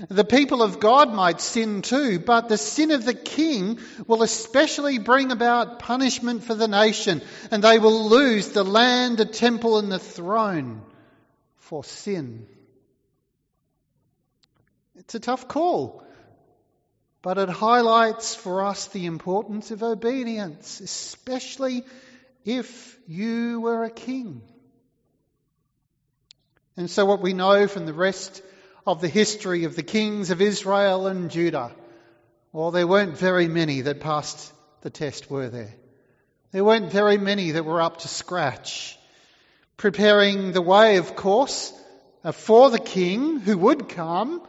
The 0.10 0.26
people 0.26 0.62
of 0.62 0.80
God 0.80 1.14
might 1.14 1.42
sin 1.42 1.82
too, 1.82 2.20
but 2.20 2.50
the 2.50 2.58
sin 2.58 2.92
of 2.92 3.04
the 3.04 3.16
king 3.16 3.80
will 4.06 4.24
especially 4.24 5.00
bring 5.00 5.32
about 5.32 5.80
punishment 5.80 6.44
for 6.44 6.54
the 6.56 6.68
nation, 6.68 7.22
and 7.52 7.64
they 7.64 7.80
will 7.80 8.10
lose 8.10 8.50
the 8.50 8.64
land, 8.64 9.18
the 9.18 9.26
temple, 9.26 9.80
and 9.80 9.92
the 9.92 10.00
throne 10.00 10.82
for 11.58 11.84
sin. 11.84 12.48
It's 14.98 15.16
a 15.16 15.20
tough 15.20 15.48
call 15.48 16.04
but 17.28 17.38
it 17.38 17.50
highlights 17.50 18.36
for 18.36 18.64
us 18.64 18.88
the 18.88 19.06
importance 19.06 19.72
of 19.72 19.84
obedience, 19.84 20.80
especially 20.80 21.84
if 22.46 22.98
you 23.06 23.60
were 23.60 23.84
a 23.84 23.90
king. 23.90 24.42
And 26.78 26.90
so, 26.90 27.06
what 27.06 27.22
we 27.22 27.34
know 27.34 27.68
from 27.68 27.86
the 27.86 27.94
rest 27.94 28.42
of 28.86 29.02
the 29.02 29.10
history 29.10 29.66
of 29.66 29.76
the 29.76 29.84
kings 29.84 30.30
of 30.30 30.42
Israel 30.42 31.08
and 31.08 31.30
Judah, 31.30 31.72
well, 32.54 32.72
there 32.72 32.88
weren't 32.88 33.18
very 33.18 33.50
many 33.50 33.82
that 33.82 34.00
passed 34.00 34.54
the 34.84 34.90
test, 34.90 35.30
were 35.30 35.50
there? 35.50 35.74
There 36.52 36.64
weren't 36.64 36.94
very 36.94 37.18
many 37.18 37.52
that 37.52 37.66
were 37.66 37.82
up 37.82 37.98
to 37.98 38.08
scratch, 38.08 38.98
preparing 39.76 40.54
the 40.54 40.62
way, 40.62 40.96
of 40.96 41.16
course, 41.16 41.74
for 42.32 42.70
the 42.70 42.80
king 42.80 43.42
who 43.42 43.58
would 43.58 43.90
come 43.90 44.48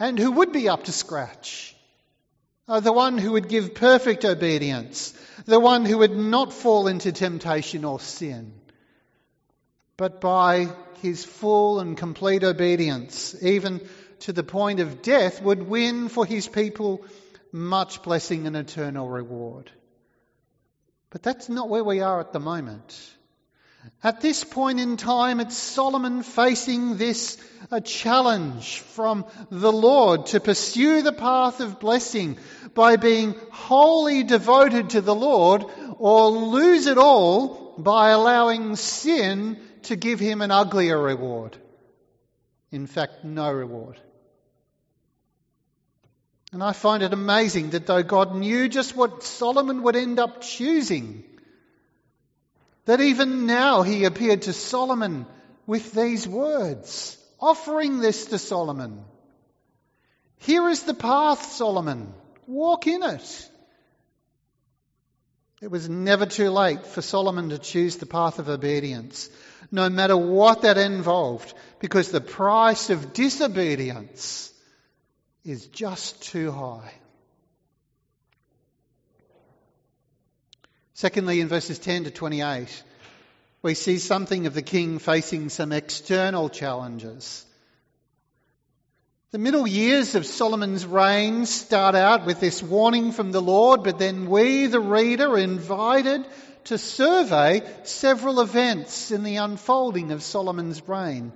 and 0.00 0.18
who 0.18 0.32
would 0.32 0.50
be 0.50 0.68
up 0.68 0.84
to 0.84 0.92
scratch 0.92 1.76
uh, 2.70 2.78
the 2.78 2.92
one 2.92 3.18
who 3.18 3.32
would 3.32 3.48
give 3.48 3.74
perfect 3.74 4.24
obedience, 4.24 5.12
the 5.44 5.58
one 5.58 5.84
who 5.84 5.98
would 5.98 6.16
not 6.16 6.52
fall 6.52 6.86
into 6.86 7.10
temptation 7.10 7.84
or 7.84 7.98
sin, 7.98 8.52
but 9.96 10.20
by 10.20 10.68
his 11.02 11.24
full 11.24 11.80
and 11.80 11.96
complete 11.96 12.44
obedience, 12.44 13.34
even 13.42 13.80
to 14.20 14.32
the 14.32 14.44
point 14.44 14.78
of 14.78 15.02
death, 15.02 15.42
would 15.42 15.64
win 15.64 16.08
for 16.08 16.24
his 16.24 16.46
people 16.46 17.04
much 17.50 18.04
blessing 18.04 18.46
and 18.46 18.56
eternal 18.56 19.08
reward. 19.08 19.68
But 21.10 21.24
that's 21.24 21.48
not 21.48 21.68
where 21.68 21.82
we 21.82 22.00
are 22.00 22.20
at 22.20 22.32
the 22.32 22.38
moment. 22.38 22.96
At 24.02 24.20
this 24.20 24.44
point 24.44 24.80
in 24.80 24.96
time, 24.96 25.40
it's 25.40 25.56
Solomon 25.56 26.22
facing 26.22 26.96
this 26.96 27.36
a 27.70 27.80
challenge 27.80 28.80
from 28.80 29.26
the 29.50 29.72
Lord 29.72 30.26
to 30.26 30.40
pursue 30.40 31.02
the 31.02 31.12
path 31.12 31.60
of 31.60 31.80
blessing 31.80 32.38
by 32.74 32.96
being 32.96 33.34
wholly 33.50 34.22
devoted 34.22 34.90
to 34.90 35.00
the 35.00 35.14
Lord 35.14 35.64
or 35.98 36.28
lose 36.28 36.86
it 36.86 36.98
all 36.98 37.74
by 37.78 38.10
allowing 38.10 38.76
sin 38.76 39.58
to 39.82 39.96
give 39.96 40.20
him 40.20 40.40
an 40.40 40.50
uglier 40.50 41.00
reward 41.00 41.56
In 42.70 42.86
fact, 42.86 43.24
no 43.24 43.50
reward. 43.50 44.00
And 46.52 46.62
I 46.62 46.72
find 46.72 47.02
it 47.02 47.12
amazing 47.12 47.70
that 47.70 47.86
though 47.86 48.02
God 48.02 48.34
knew 48.34 48.68
just 48.68 48.96
what 48.96 49.22
Solomon 49.22 49.82
would 49.82 49.96
end 49.96 50.18
up 50.18 50.40
choosing, 50.40 51.24
that 52.84 53.00
even 53.00 53.46
now 53.46 53.82
he 53.82 54.04
appeared 54.04 54.42
to 54.42 54.52
Solomon 54.52 55.26
with 55.66 55.92
these 55.92 56.26
words, 56.26 57.16
offering 57.38 58.00
this 58.00 58.26
to 58.26 58.38
Solomon. 58.38 59.04
Here 60.38 60.68
is 60.68 60.82
the 60.84 60.94
path, 60.94 61.52
Solomon. 61.52 62.12
Walk 62.46 62.86
in 62.86 63.02
it. 63.02 63.50
It 65.60 65.70
was 65.70 65.88
never 65.88 66.24
too 66.24 66.50
late 66.50 66.86
for 66.86 67.02
Solomon 67.02 67.50
to 67.50 67.58
choose 67.58 67.96
the 67.96 68.06
path 68.06 68.38
of 68.38 68.48
obedience, 68.48 69.28
no 69.70 69.90
matter 69.90 70.16
what 70.16 70.62
that 70.62 70.78
involved, 70.78 71.52
because 71.80 72.10
the 72.10 72.20
price 72.22 72.88
of 72.88 73.12
disobedience 73.12 74.50
is 75.44 75.66
just 75.66 76.22
too 76.22 76.50
high. 76.50 76.92
Secondly, 81.00 81.40
in 81.40 81.48
verses 81.48 81.78
10 81.78 82.04
to 82.04 82.10
28, 82.10 82.82
we 83.62 83.72
see 83.72 83.96
something 83.96 84.44
of 84.44 84.52
the 84.52 84.60
king 84.60 84.98
facing 84.98 85.48
some 85.48 85.72
external 85.72 86.50
challenges. 86.50 87.46
The 89.30 89.38
middle 89.38 89.66
years 89.66 90.14
of 90.14 90.26
Solomon's 90.26 90.84
reign 90.84 91.46
start 91.46 91.94
out 91.94 92.26
with 92.26 92.38
this 92.38 92.62
warning 92.62 93.12
from 93.12 93.32
the 93.32 93.40
Lord, 93.40 93.82
but 93.82 93.98
then 93.98 94.28
we, 94.28 94.66
the 94.66 94.78
reader, 94.78 95.30
are 95.30 95.38
invited 95.38 96.26
to 96.64 96.76
survey 96.76 97.62
several 97.84 98.42
events 98.42 99.10
in 99.10 99.22
the 99.22 99.36
unfolding 99.36 100.12
of 100.12 100.22
Solomon's 100.22 100.86
reign. 100.86 101.32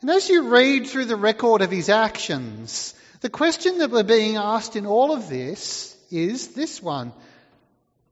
And 0.00 0.08
as 0.08 0.30
you 0.30 0.48
read 0.48 0.86
through 0.86 1.04
the 1.04 1.16
record 1.16 1.60
of 1.60 1.70
his 1.70 1.90
actions, 1.90 2.94
the 3.20 3.28
question 3.28 3.76
that 3.80 3.90
we're 3.90 4.02
being 4.02 4.36
asked 4.36 4.76
in 4.76 4.86
all 4.86 5.12
of 5.12 5.28
this 5.28 5.94
is 6.10 6.54
this 6.54 6.82
one. 6.82 7.12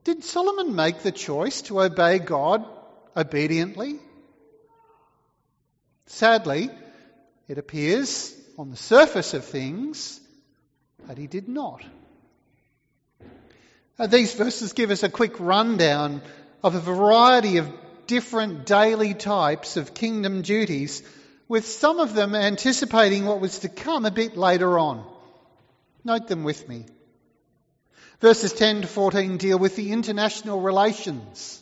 Did 0.03 0.23
Solomon 0.23 0.75
make 0.75 0.99
the 0.99 1.11
choice 1.11 1.61
to 1.63 1.81
obey 1.81 2.19
God 2.19 2.65
obediently? 3.15 3.99
Sadly, 6.07 6.69
it 7.47 7.57
appears 7.57 8.35
on 8.57 8.69
the 8.69 8.77
surface 8.77 9.33
of 9.33 9.45
things 9.45 10.19
that 11.07 11.17
he 11.17 11.27
did 11.27 11.47
not. 11.47 11.83
Now, 13.99 14.07
these 14.07 14.33
verses 14.33 14.73
give 14.73 14.89
us 14.89 15.03
a 15.03 15.09
quick 15.09 15.39
rundown 15.39 16.21
of 16.63 16.75
a 16.75 16.79
variety 16.79 17.57
of 17.57 17.71
different 18.07 18.65
daily 18.65 19.13
types 19.13 19.77
of 19.77 19.93
kingdom 19.93 20.41
duties 20.41 21.03
with 21.47 21.67
some 21.67 21.99
of 21.99 22.13
them 22.13 22.33
anticipating 22.33 23.25
what 23.25 23.39
was 23.39 23.59
to 23.59 23.69
come 23.69 24.05
a 24.05 24.11
bit 24.11 24.35
later 24.35 24.79
on. 24.79 25.05
Note 26.03 26.27
them 26.27 26.43
with 26.43 26.67
me. 26.67 26.85
Verses 28.21 28.53
10 28.53 28.83
to 28.83 28.87
14 28.87 29.37
deal 29.37 29.57
with 29.57 29.75
the 29.75 29.91
international 29.91 30.61
relations, 30.61 31.59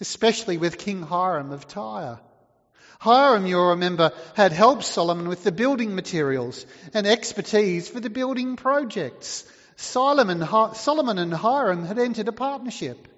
especially 0.00 0.56
with 0.56 0.78
King 0.78 1.02
Hiram 1.02 1.50
of 1.50 1.66
Tyre. 1.66 2.20
Hiram, 3.00 3.44
you'll 3.44 3.70
remember, 3.70 4.12
had 4.34 4.52
helped 4.52 4.84
Solomon 4.84 5.28
with 5.28 5.42
the 5.42 5.50
building 5.50 5.96
materials 5.96 6.64
and 6.94 7.08
expertise 7.08 7.88
for 7.88 7.98
the 7.98 8.08
building 8.08 8.54
projects. 8.54 9.44
Solomon 9.76 10.40
and 10.40 11.34
Hiram 11.34 11.84
had 11.84 11.98
entered 11.98 12.28
a 12.28 12.32
partnership. 12.32 13.08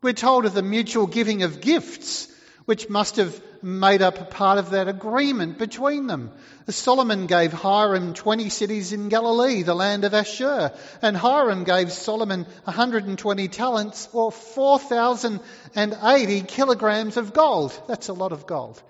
We're 0.00 0.14
told 0.14 0.46
of 0.46 0.54
the 0.54 0.62
mutual 0.62 1.06
giving 1.06 1.42
of 1.42 1.60
gifts 1.60 2.28
which 2.66 2.90
must 2.90 3.16
have 3.16 3.40
made 3.62 4.02
up 4.02 4.30
part 4.30 4.58
of 4.58 4.70
that 4.70 4.88
agreement 4.88 5.58
between 5.58 6.06
them. 6.06 6.30
Solomon 6.68 7.26
gave 7.26 7.52
Hiram 7.52 8.12
20 8.12 8.48
cities 8.48 8.92
in 8.92 9.08
Galilee, 9.08 9.62
the 9.62 9.74
land 9.74 10.04
of 10.04 10.14
Ashur, 10.14 10.72
and 11.00 11.16
Hiram 11.16 11.64
gave 11.64 11.92
Solomon 11.92 12.44
120 12.64 13.48
talents 13.48 14.08
or 14.12 14.30
4,080 14.30 16.42
kilograms 16.42 17.16
of 17.16 17.32
gold. 17.32 17.80
That's 17.88 18.08
a 18.08 18.12
lot 18.12 18.32
of 18.32 18.46
gold. 18.46 18.82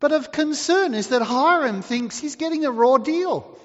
But 0.00 0.12
of 0.12 0.32
concern 0.32 0.94
is 0.94 1.08
that 1.08 1.22
Hiram 1.22 1.82
thinks 1.82 2.18
he's 2.18 2.36
getting 2.36 2.64
a 2.64 2.70
raw 2.70 2.98
deal. 2.98 3.58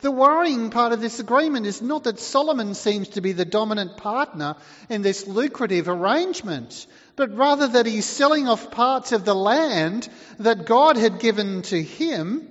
The 0.00 0.10
worrying 0.10 0.70
part 0.70 0.92
of 0.92 1.00
this 1.00 1.20
agreement 1.20 1.66
is 1.66 1.80
not 1.80 2.04
that 2.04 2.18
Solomon 2.18 2.74
seems 2.74 3.08
to 3.10 3.20
be 3.20 3.32
the 3.32 3.44
dominant 3.44 3.96
partner 3.96 4.56
in 4.88 5.02
this 5.02 5.26
lucrative 5.26 5.88
arrangement, 5.88 6.86
but 7.16 7.36
rather 7.36 7.68
that 7.68 7.86
he's 7.86 8.04
selling 8.04 8.48
off 8.48 8.70
parts 8.70 9.12
of 9.12 9.24
the 9.24 9.34
land 9.34 10.08
that 10.38 10.66
God 10.66 10.96
had 10.96 11.20
given 11.20 11.62
to 11.62 11.82
him 11.82 12.48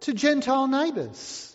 to 0.00 0.14
Gentile 0.14 0.66
neighbours. 0.66 1.54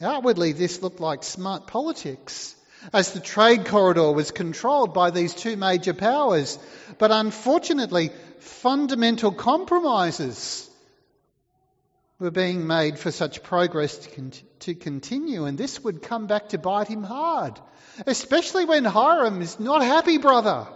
Outwardly, 0.00 0.52
this 0.52 0.82
looked 0.82 1.00
like 1.00 1.22
smart 1.22 1.68
politics, 1.68 2.56
as 2.92 3.12
the 3.12 3.20
trade 3.20 3.66
corridor 3.66 4.12
was 4.12 4.30
controlled 4.32 4.92
by 4.92 5.10
these 5.10 5.34
two 5.34 5.56
major 5.56 5.94
powers. 5.94 6.58
But 6.98 7.12
unfortunately, 7.12 8.10
fundamental 8.40 9.32
compromises 9.32 10.68
were 12.18 12.30
being 12.30 12.66
made 12.66 12.98
for 12.98 13.10
such 13.10 13.42
progress 13.42 13.98
to, 13.98 14.10
con- 14.10 14.32
to 14.60 14.74
continue, 14.74 15.44
and 15.44 15.58
this 15.58 15.82
would 15.82 16.02
come 16.02 16.26
back 16.26 16.50
to 16.50 16.58
bite 16.58 16.88
him 16.88 17.02
hard, 17.02 17.58
especially 18.06 18.64
when 18.64 18.84
Hiram 18.84 19.42
is 19.42 19.58
not 19.58 19.82
happy, 19.82 20.18
brother, 20.18 20.66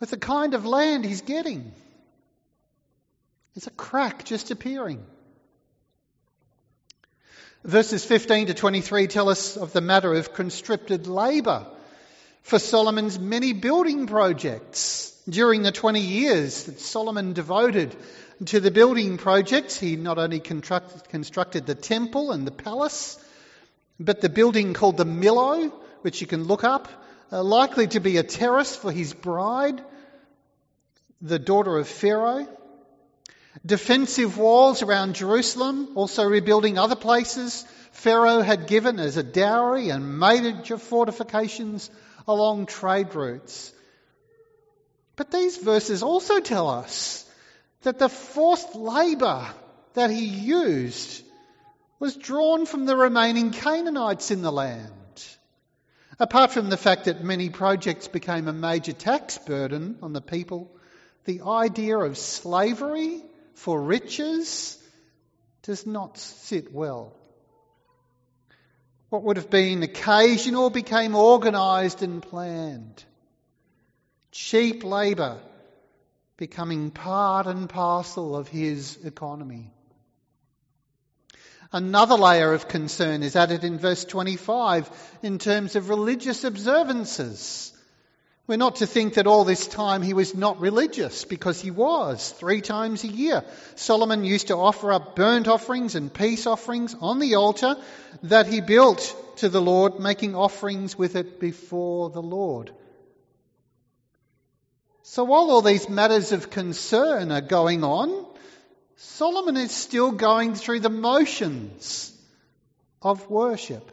with 0.00 0.10
the 0.10 0.18
kind 0.18 0.54
of 0.54 0.66
land 0.66 1.04
he's 1.04 1.22
getting. 1.22 1.72
There's 3.54 3.66
a 3.66 3.70
crack 3.70 4.24
just 4.24 4.50
appearing. 4.50 5.04
Verses 7.64 8.04
15 8.04 8.46
to 8.46 8.54
23 8.54 9.08
tell 9.08 9.28
us 9.28 9.56
of 9.56 9.72
the 9.72 9.80
matter 9.80 10.14
of 10.14 10.32
conscripted 10.32 11.06
labour 11.06 11.66
for 12.42 12.58
Solomon's 12.58 13.18
many 13.18 13.52
building 13.52 14.06
projects. 14.06 15.06
During 15.28 15.62
the 15.62 15.72
20 15.72 16.00
years 16.00 16.64
that 16.64 16.80
Solomon 16.80 17.34
devoted 17.34 17.94
to 18.46 18.60
the 18.60 18.70
building 18.70 19.18
projects, 19.18 19.78
he 19.78 19.96
not 19.96 20.18
only 20.18 20.40
constructed 20.40 21.66
the 21.66 21.74
temple 21.74 22.32
and 22.32 22.46
the 22.46 22.52
palace, 22.52 23.18
but 23.98 24.20
the 24.20 24.28
building 24.28 24.74
called 24.74 24.96
the 24.96 25.04
Millo, 25.04 25.72
which 26.02 26.20
you 26.20 26.26
can 26.26 26.44
look 26.44 26.64
up, 26.64 26.88
uh, 27.32 27.42
likely 27.42 27.88
to 27.88 28.00
be 28.00 28.16
a 28.16 28.22
terrace 28.22 28.76
for 28.76 28.92
his 28.92 29.12
bride, 29.12 29.82
the 31.20 31.38
daughter 31.38 31.76
of 31.78 31.88
Pharaoh. 31.88 32.46
Defensive 33.66 34.38
walls 34.38 34.82
around 34.82 35.16
Jerusalem, 35.16 35.90
also 35.96 36.24
rebuilding 36.24 36.78
other 36.78 36.94
places 36.94 37.64
Pharaoh 37.98 38.42
had 38.42 38.68
given 38.68 39.00
as 39.00 39.16
a 39.16 39.24
dowry 39.24 39.90
and 39.90 40.20
major 40.20 40.78
fortifications 40.78 41.90
along 42.28 42.66
trade 42.66 43.12
routes. 43.16 43.72
But 45.16 45.32
these 45.32 45.56
verses 45.56 46.04
also 46.04 46.38
tell 46.38 46.68
us 46.68 47.27
that 47.82 47.98
the 47.98 48.08
forced 48.08 48.74
labour 48.74 49.46
that 49.94 50.10
he 50.10 50.24
used 50.26 51.24
was 51.98 52.16
drawn 52.16 52.66
from 52.66 52.86
the 52.86 52.96
remaining 52.96 53.50
Canaanites 53.50 54.30
in 54.30 54.42
the 54.42 54.52
land. 54.52 54.92
Apart 56.20 56.50
from 56.52 56.68
the 56.68 56.76
fact 56.76 57.04
that 57.04 57.22
many 57.22 57.48
projects 57.48 58.08
became 58.08 58.48
a 58.48 58.52
major 58.52 58.92
tax 58.92 59.38
burden 59.38 59.98
on 60.02 60.12
the 60.12 60.20
people, 60.20 60.70
the 61.24 61.42
idea 61.42 61.96
of 61.96 62.18
slavery 62.18 63.22
for 63.54 63.80
riches 63.80 64.76
does 65.62 65.86
not 65.86 66.18
sit 66.18 66.72
well. 66.72 67.12
What 69.10 69.22
would 69.22 69.36
have 69.36 69.50
been 69.50 69.82
occasional 69.82 70.70
became 70.70 71.14
organised 71.14 72.02
and 72.02 72.22
planned. 72.22 73.04
Cheap 74.32 74.84
labour 74.84 75.38
becoming 76.38 76.92
part 76.92 77.46
and 77.46 77.68
parcel 77.68 78.36
of 78.36 78.48
his 78.48 78.96
economy. 79.04 79.72
Another 81.72 82.14
layer 82.14 82.54
of 82.54 82.68
concern 82.68 83.22
is 83.22 83.36
added 83.36 83.64
in 83.64 83.78
verse 83.78 84.04
25 84.04 84.88
in 85.22 85.38
terms 85.38 85.76
of 85.76 85.90
religious 85.90 86.44
observances. 86.44 87.72
We're 88.46 88.56
not 88.56 88.76
to 88.76 88.86
think 88.86 89.14
that 89.14 89.26
all 89.26 89.44
this 89.44 89.66
time 89.66 90.00
he 90.00 90.14
was 90.14 90.34
not 90.34 90.60
religious, 90.60 91.26
because 91.26 91.60
he 91.60 91.70
was 91.70 92.30
three 92.30 92.62
times 92.62 93.04
a 93.04 93.08
year. 93.08 93.44
Solomon 93.74 94.24
used 94.24 94.46
to 94.46 94.56
offer 94.56 94.92
up 94.92 95.16
burnt 95.16 95.48
offerings 95.48 95.96
and 95.96 96.14
peace 96.14 96.46
offerings 96.46 96.96
on 96.98 97.18
the 97.18 97.34
altar 97.34 97.76
that 98.22 98.46
he 98.46 98.62
built 98.62 99.14
to 99.38 99.50
the 99.50 99.60
Lord, 99.60 99.98
making 99.98 100.34
offerings 100.34 100.96
with 100.96 101.16
it 101.16 101.40
before 101.40 102.08
the 102.08 102.22
Lord. 102.22 102.72
So 105.10 105.24
while 105.24 105.50
all 105.50 105.62
these 105.62 105.88
matters 105.88 106.32
of 106.32 106.50
concern 106.50 107.32
are 107.32 107.40
going 107.40 107.82
on, 107.82 108.26
Solomon 108.96 109.56
is 109.56 109.72
still 109.72 110.12
going 110.12 110.54
through 110.54 110.80
the 110.80 110.90
motions 110.90 112.12
of 113.00 113.30
worship. 113.30 113.90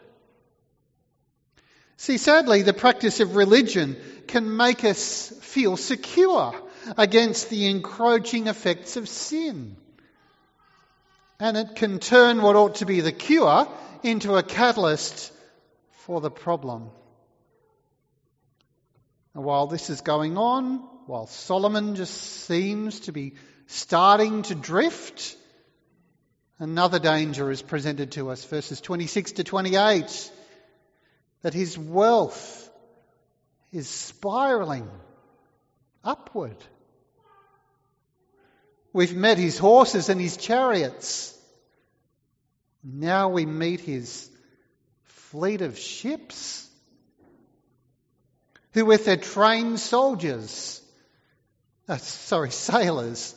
See, 1.96 2.18
sadly, 2.18 2.64
the 2.64 2.74
practice 2.74 3.22
of 3.22 3.38
religion 3.38 3.96
can 4.28 4.58
make 4.58 4.84
us 4.84 5.30
feel 5.40 5.78
secure 5.78 6.54
against 6.98 7.50
the 7.50 7.70
encroaching 7.70 8.48
effects 8.48 8.98
of 8.98 9.08
sin. 9.08 9.78
And 11.40 11.56
it 11.56 11.78
can 11.78 12.00
turn 12.00 12.42
what 12.42 12.58
ought 12.58 12.76
to 12.76 12.86
be 12.86 13.00
the 13.00 13.14
cure 13.14 13.70
into 14.04 14.36
a 14.36 14.44
catalyst 14.44 15.32
for 15.92 16.20
the 16.20 16.30
problem. 16.30 16.90
And 19.34 19.46
while 19.46 19.68
this 19.68 19.90
is 19.90 20.02
going 20.02 20.38
on, 20.38 20.90
while 21.08 21.28
Solomon 21.28 21.96
just 21.96 22.14
seems 22.14 23.02
to 23.02 23.12
be 23.12 23.36
starting 23.68 24.42
to 24.44 24.56
drift, 24.56 25.36
another 26.60 27.00
danger 27.00 27.52
is 27.52 27.62
presented 27.62 28.12
to 28.14 28.30
us, 28.30 28.44
verses 28.46 28.82
26 28.82 29.34
to 29.34 29.44
28, 29.44 30.32
that 31.42 31.54
his 31.54 31.78
wealth 31.78 32.70
is 33.72 33.88
spiraling 33.88 34.90
upward. 36.04 36.58
We've 38.94 39.16
met 39.16 39.38
his 39.38 39.58
horses 39.58 40.10
and 40.10 40.22
his 40.22 40.38
chariots. 40.38 41.38
Now 42.84 43.30
we 43.30 43.46
meet 43.46 43.82
his 43.82 44.30
fleet 45.04 45.62
of 45.62 45.78
ships, 45.78 46.68
who 48.72 48.86
with 48.86 49.06
their 49.06 49.18
trained 49.18 49.80
soldiers, 49.80 50.82
uh, 51.90 51.98
sorry, 51.98 52.52
sailors, 52.52 53.36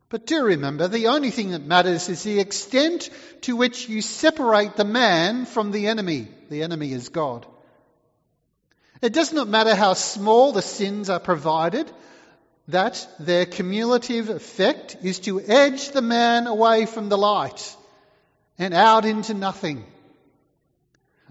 But 0.08 0.26
do 0.26 0.44
remember, 0.44 0.86
the 0.86 1.08
only 1.08 1.30
thing 1.30 1.50
that 1.50 1.64
matters 1.64 2.08
is 2.08 2.22
the 2.22 2.38
extent 2.38 3.10
to 3.42 3.56
which 3.56 3.88
you 3.88 4.02
separate 4.02 4.76
the 4.76 4.84
man 4.84 5.46
from 5.46 5.72
the 5.72 5.88
enemy. 5.88 6.28
The 6.48 6.62
enemy 6.62 6.92
is 6.92 7.08
God. 7.08 7.44
It 9.02 9.12
does 9.12 9.32
not 9.32 9.48
matter 9.48 9.74
how 9.74 9.94
small 9.94 10.52
the 10.52 10.62
sins 10.62 11.10
are 11.10 11.20
provided, 11.20 11.90
that 12.68 13.06
their 13.18 13.46
cumulative 13.46 14.28
effect 14.28 14.96
is 15.02 15.20
to 15.20 15.40
edge 15.40 15.90
the 15.90 16.02
man 16.02 16.46
away 16.46 16.86
from 16.86 17.08
the 17.08 17.18
light 17.18 17.76
and 18.58 18.74
out 18.74 19.04
into 19.04 19.34
nothing. 19.34 19.84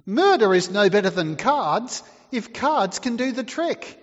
Murder 0.05 0.53
is 0.53 0.69
no 0.69 0.89
better 0.89 1.09
than 1.09 1.35
cards 1.35 2.03
if 2.31 2.53
cards 2.53 2.99
can 2.99 3.15
do 3.15 3.31
the 3.31 3.43
trick. 3.43 4.01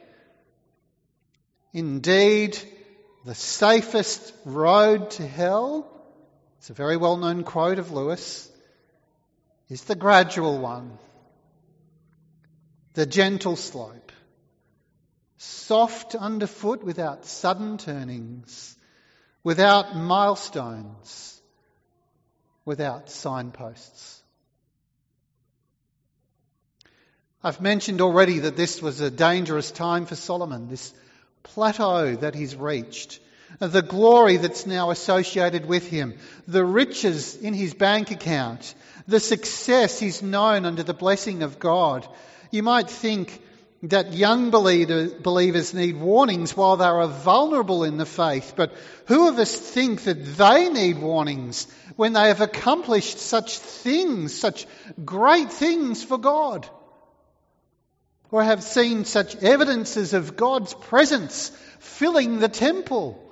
Indeed, 1.72 2.58
the 3.24 3.34
safest 3.34 4.34
road 4.44 5.10
to 5.12 5.26
hell, 5.26 5.88
it's 6.58 6.70
a 6.70 6.74
very 6.74 6.96
well 6.96 7.16
known 7.16 7.44
quote 7.44 7.78
of 7.78 7.92
Lewis, 7.92 8.50
is 9.68 9.84
the 9.84 9.94
gradual 9.94 10.58
one, 10.58 10.98
the 12.94 13.06
gentle 13.06 13.56
slope, 13.56 14.12
soft 15.38 16.14
underfoot 16.14 16.84
without 16.84 17.24
sudden 17.24 17.78
turnings, 17.78 18.76
without 19.42 19.96
milestones 19.96 21.32
without 22.64 23.10
signposts. 23.10 24.22
I've 27.42 27.60
mentioned 27.60 28.00
already 28.00 28.40
that 28.40 28.56
this 28.56 28.80
was 28.80 29.00
a 29.00 29.10
dangerous 29.10 29.70
time 29.72 30.06
for 30.06 30.14
Solomon, 30.14 30.68
this 30.68 30.94
plateau 31.42 32.16
that 32.16 32.34
he's 32.34 32.56
reached, 32.56 33.20
the 33.58 33.82
glory 33.82 34.36
that's 34.38 34.66
now 34.66 34.90
associated 34.90 35.66
with 35.66 35.88
him, 35.88 36.14
the 36.48 36.64
riches 36.64 37.36
in 37.36 37.54
his 37.54 37.74
bank 37.74 38.10
account, 38.10 38.74
the 39.06 39.20
success 39.20 39.98
he's 39.98 40.22
known 40.22 40.64
under 40.64 40.82
the 40.82 40.94
blessing 40.94 41.42
of 41.42 41.58
God. 41.58 42.06
You 42.50 42.62
might 42.62 42.88
think 42.88 43.40
that 43.84 44.12
young 44.12 44.50
believers 44.50 45.74
need 45.74 45.96
warnings 45.96 46.56
while 46.56 46.76
they 46.76 46.84
are 46.84 47.08
vulnerable 47.08 47.82
in 47.82 47.96
the 47.96 48.06
faith. 48.06 48.54
But 48.56 48.72
who 49.06 49.28
of 49.28 49.38
us 49.38 49.56
think 49.56 50.04
that 50.04 50.24
they 50.24 50.68
need 50.68 50.98
warnings 50.98 51.66
when 51.96 52.12
they 52.12 52.28
have 52.28 52.40
accomplished 52.40 53.18
such 53.18 53.58
things, 53.58 54.38
such 54.38 54.66
great 55.04 55.52
things 55.52 56.04
for 56.04 56.16
God? 56.16 56.68
Or 58.32 58.42
have 58.42 58.62
seen 58.62 59.04
such 59.04 59.36
evidences 59.36 60.14
of 60.14 60.36
God's 60.36 60.72
presence 60.72 61.50
filling 61.80 62.38
the 62.38 62.48
temple? 62.48 63.22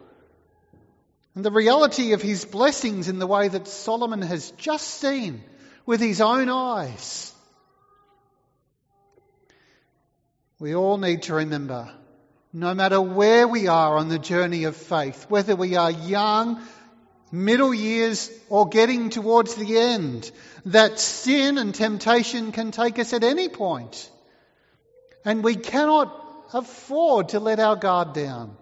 And 1.34 1.42
the 1.42 1.50
reality 1.50 2.12
of 2.12 2.20
his 2.20 2.44
blessings 2.44 3.08
in 3.08 3.18
the 3.18 3.26
way 3.26 3.48
that 3.48 3.66
Solomon 3.66 4.20
has 4.20 4.50
just 4.52 4.86
seen 4.86 5.42
with 5.86 6.00
his 6.00 6.20
own 6.20 6.50
eyes. 6.50 7.32
We 10.58 10.74
all 10.74 10.98
need 10.98 11.22
to 11.22 11.34
remember, 11.34 11.90
no 12.52 12.74
matter 12.74 13.00
where 13.00 13.48
we 13.48 13.68
are 13.68 13.96
on 13.96 14.10
the 14.10 14.18
journey 14.18 14.64
of 14.64 14.76
faith, 14.76 15.24
whether 15.30 15.56
we 15.56 15.76
are 15.76 15.90
young, 15.90 16.60
middle 17.32 17.72
years, 17.72 18.30
or 18.50 18.68
getting 18.68 19.08
towards 19.08 19.54
the 19.54 19.78
end, 19.78 20.30
that 20.66 20.98
sin 20.98 21.56
and 21.56 21.74
temptation 21.74 22.52
can 22.52 22.70
take 22.70 22.98
us 22.98 23.14
at 23.14 23.24
any 23.24 23.48
point. 23.48 24.10
And 25.24 25.44
we 25.44 25.56
cannot 25.56 26.16
afford 26.52 27.30
to 27.30 27.40
let 27.40 27.60
our 27.60 27.76
guard 27.76 28.12
down. 28.12 28.56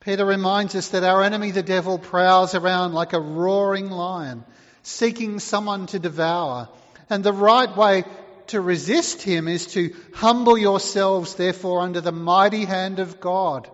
Peter 0.00 0.24
reminds 0.24 0.74
us 0.74 0.88
that 0.88 1.04
our 1.04 1.22
enemy, 1.22 1.50
the 1.50 1.62
devil, 1.62 1.98
prowls 1.98 2.54
around 2.54 2.94
like 2.94 3.12
a 3.12 3.20
roaring 3.20 3.90
lion, 3.90 4.44
seeking 4.82 5.38
someone 5.38 5.86
to 5.88 5.98
devour. 5.98 6.70
And 7.10 7.22
the 7.22 7.34
right 7.34 7.76
way 7.76 8.04
to 8.46 8.60
resist 8.60 9.22
him 9.22 9.46
is 9.46 9.66
to 9.68 9.94
humble 10.14 10.56
yourselves, 10.56 11.34
therefore, 11.34 11.80
under 11.80 12.00
the 12.00 12.12
mighty 12.12 12.64
hand 12.64 12.98
of 12.98 13.20
God, 13.20 13.68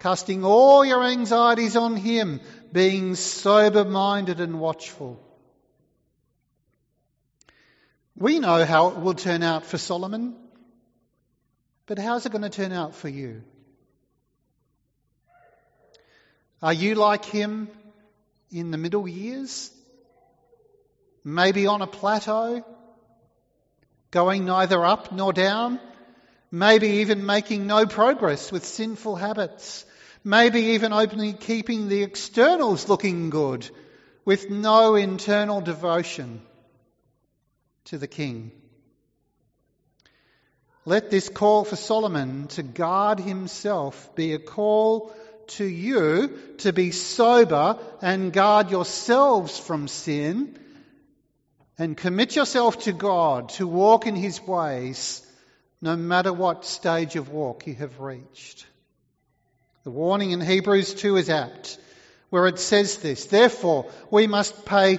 casting 0.00 0.44
all 0.44 0.84
your 0.84 1.04
anxieties 1.04 1.76
on 1.76 1.96
him, 1.96 2.40
being 2.72 3.14
sober 3.14 3.84
minded 3.84 4.40
and 4.40 4.58
watchful. 4.58 5.22
We 8.16 8.38
know 8.38 8.64
how 8.64 8.88
it 8.88 8.98
will 8.98 9.14
turn 9.14 9.42
out 9.42 9.64
for 9.64 9.78
Solomon, 9.78 10.36
but 11.86 11.98
how's 11.98 12.26
it 12.26 12.32
going 12.32 12.42
to 12.42 12.50
turn 12.50 12.72
out 12.72 12.94
for 12.94 13.08
you? 13.08 13.42
Are 16.62 16.72
you 16.72 16.94
like 16.94 17.24
him 17.24 17.68
in 18.50 18.70
the 18.70 18.78
middle 18.78 19.08
years? 19.08 19.70
Maybe 21.24 21.66
on 21.66 21.82
a 21.82 21.86
plateau? 21.86 22.64
going 24.12 24.44
neither 24.44 24.84
up 24.84 25.10
nor 25.10 25.32
down, 25.32 25.80
maybe 26.50 26.86
even 27.02 27.26
making 27.26 27.66
no 27.66 27.86
progress 27.86 28.52
with 28.52 28.64
sinful 28.64 29.16
habits, 29.16 29.84
maybe 30.22 30.60
even 30.74 30.92
openly 30.92 31.32
keeping 31.32 31.88
the 31.88 32.02
externals 32.02 32.88
looking 32.88 33.30
good 33.30 33.68
with 34.24 34.50
no 34.50 34.94
internal 34.94 35.60
devotion 35.60 36.42
to 37.86 37.98
the 37.98 38.06
king. 38.06 38.52
Let 40.84 41.10
this 41.10 41.28
call 41.28 41.64
for 41.64 41.76
Solomon 41.76 42.48
to 42.48 42.62
guard 42.62 43.20
himself 43.20 44.14
be 44.16 44.32
a 44.34 44.38
call 44.38 45.14
to 45.48 45.64
you 45.64 46.38
to 46.58 46.72
be 46.72 46.90
sober 46.90 47.78
and 48.00 48.32
guard 48.32 48.70
yourselves 48.70 49.58
from 49.58 49.86
sin 49.86 50.58
and 51.78 51.96
commit 51.96 52.36
yourself 52.36 52.80
to 52.84 52.92
God 52.92 53.50
to 53.50 53.66
walk 53.66 54.06
in 54.06 54.16
his 54.16 54.40
ways 54.40 55.26
no 55.80 55.96
matter 55.96 56.32
what 56.32 56.64
stage 56.64 57.16
of 57.16 57.28
walk 57.28 57.66
you 57.66 57.74
have 57.74 58.00
reached. 58.00 58.66
The 59.84 59.90
warning 59.90 60.30
in 60.30 60.40
Hebrews 60.40 60.94
2 60.94 61.16
is 61.16 61.28
apt, 61.28 61.76
where 62.30 62.46
it 62.46 62.60
says 62.60 62.98
this, 62.98 63.26
therefore 63.26 63.90
we 64.10 64.28
must 64.28 64.64
pay 64.64 64.98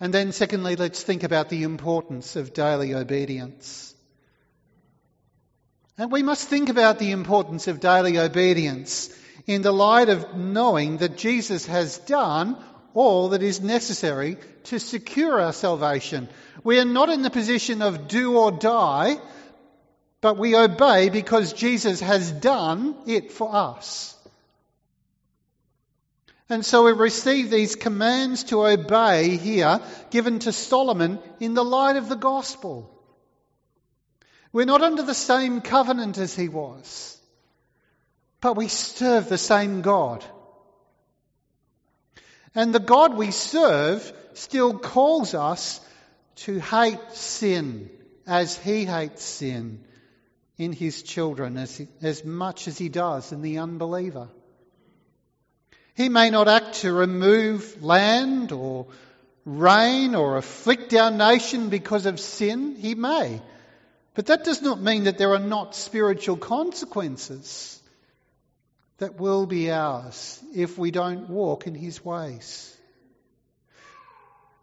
And 0.00 0.14
then, 0.14 0.32
secondly, 0.32 0.76
let's 0.76 1.02
think 1.02 1.22
about 1.24 1.50
the 1.50 1.62
importance 1.62 2.34
of 2.34 2.54
daily 2.54 2.94
obedience. 2.94 3.94
And 5.98 6.10
we 6.10 6.22
must 6.22 6.48
think 6.48 6.70
about 6.70 6.98
the 6.98 7.10
importance 7.10 7.68
of 7.68 7.80
daily 7.80 8.18
obedience 8.18 9.10
in 9.46 9.60
the 9.60 9.72
light 9.72 10.08
of 10.08 10.34
knowing 10.34 10.96
that 10.98 11.18
Jesus 11.18 11.66
has 11.66 11.98
done 11.98 12.56
all 12.94 13.30
that 13.30 13.42
is 13.42 13.60
necessary 13.60 14.38
to 14.64 14.78
secure 14.78 15.40
our 15.40 15.52
salvation. 15.52 16.28
We 16.64 16.78
are 16.78 16.86
not 16.86 17.10
in 17.10 17.20
the 17.20 17.30
position 17.30 17.82
of 17.82 18.08
do 18.08 18.38
or 18.38 18.50
die, 18.52 19.18
but 20.20 20.38
we 20.38 20.56
obey 20.56 21.10
because 21.10 21.52
Jesus 21.52 22.00
has 22.00 22.32
done 22.32 22.96
it 23.06 23.32
for 23.32 23.54
us. 23.54 24.16
And 26.50 26.66
so 26.66 26.84
we 26.84 26.92
receive 26.92 27.48
these 27.48 27.76
commands 27.76 28.42
to 28.44 28.66
obey 28.66 29.36
here 29.36 29.80
given 30.10 30.40
to 30.40 30.52
Solomon 30.52 31.20
in 31.38 31.54
the 31.54 31.64
light 31.64 31.94
of 31.94 32.08
the 32.08 32.16
gospel. 32.16 32.90
We're 34.52 34.66
not 34.66 34.82
under 34.82 35.04
the 35.04 35.14
same 35.14 35.60
covenant 35.60 36.18
as 36.18 36.34
he 36.34 36.48
was, 36.48 37.16
but 38.40 38.56
we 38.56 38.66
serve 38.66 39.28
the 39.28 39.38
same 39.38 39.80
God. 39.80 40.24
And 42.52 42.74
the 42.74 42.80
God 42.80 43.16
we 43.16 43.30
serve 43.30 44.12
still 44.34 44.76
calls 44.76 45.34
us 45.34 45.80
to 46.46 46.58
hate 46.58 47.12
sin 47.12 47.90
as 48.26 48.58
he 48.58 48.86
hates 48.86 49.22
sin 49.22 49.84
in 50.56 50.72
his 50.72 51.04
children 51.04 51.56
as, 51.56 51.80
as 52.02 52.24
much 52.24 52.66
as 52.66 52.76
he 52.76 52.88
does 52.88 53.30
in 53.30 53.40
the 53.40 53.58
unbeliever. 53.58 54.30
He 56.00 56.08
may 56.08 56.30
not 56.30 56.48
act 56.48 56.76
to 56.76 56.94
remove 56.94 57.82
land 57.82 58.52
or 58.52 58.86
rain 59.44 60.14
or 60.14 60.38
afflict 60.38 60.94
our 60.94 61.10
nation 61.10 61.68
because 61.68 62.06
of 62.06 62.18
sin. 62.18 62.74
He 62.74 62.94
may. 62.94 63.42
But 64.14 64.24
that 64.28 64.42
does 64.44 64.62
not 64.62 64.80
mean 64.80 65.04
that 65.04 65.18
there 65.18 65.34
are 65.34 65.38
not 65.38 65.74
spiritual 65.74 66.38
consequences 66.38 67.78
that 68.96 69.20
will 69.20 69.44
be 69.44 69.70
ours 69.70 70.42
if 70.56 70.78
we 70.78 70.90
don't 70.90 71.28
walk 71.28 71.66
in 71.66 71.74
his 71.74 72.02
ways. 72.02 72.74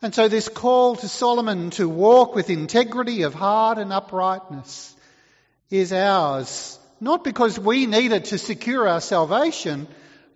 And 0.01 0.15
so 0.15 0.27
this 0.27 0.49
call 0.49 0.95
to 0.95 1.07
Solomon 1.07 1.69
to 1.71 1.87
walk 1.87 2.33
with 2.33 2.49
integrity 2.49 3.21
of 3.21 3.35
heart 3.35 3.77
and 3.77 3.93
uprightness 3.93 4.95
is 5.69 5.93
ours, 5.93 6.79
not 6.99 7.23
because 7.23 7.59
we 7.59 7.85
need 7.85 8.11
it 8.11 8.25
to 8.25 8.39
secure 8.39 8.87
our 8.87 9.01
salvation, 9.01 9.87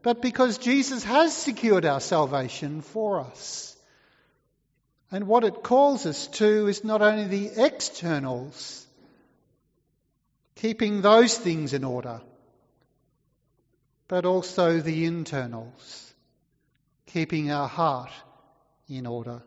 but 0.04 0.22
because 0.22 0.58
Jesus 0.58 1.04
has 1.04 1.36
secured 1.36 1.86
our 1.86 2.00
salvation 2.00 2.82
for 2.82 3.20
us. 3.20 3.76
And 5.12 5.28
what 5.28 5.44
it 5.44 5.62
calls 5.62 6.06
us 6.06 6.28
to 6.28 6.68
is 6.68 6.84
not 6.84 7.02
only 7.02 7.26
the 7.28 7.64
externals, 7.64 8.86
keeping 10.56 11.02
those 11.02 11.38
things 11.38 11.74
in 11.74 11.84
order, 11.84 12.22
but 14.08 14.26
also 14.26 14.80
the 14.80 15.06
internals, 15.06 16.14
keeping 17.08 17.52
our 17.52 17.68
heart 17.68 18.12
in 18.90 19.06
order. 19.06 19.42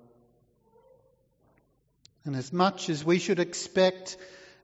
And 2.25 2.37
as 2.37 2.53
much 2.53 2.89
as 2.89 3.05
we 3.05 3.19
should 3.19 3.39
expect 3.39 4.17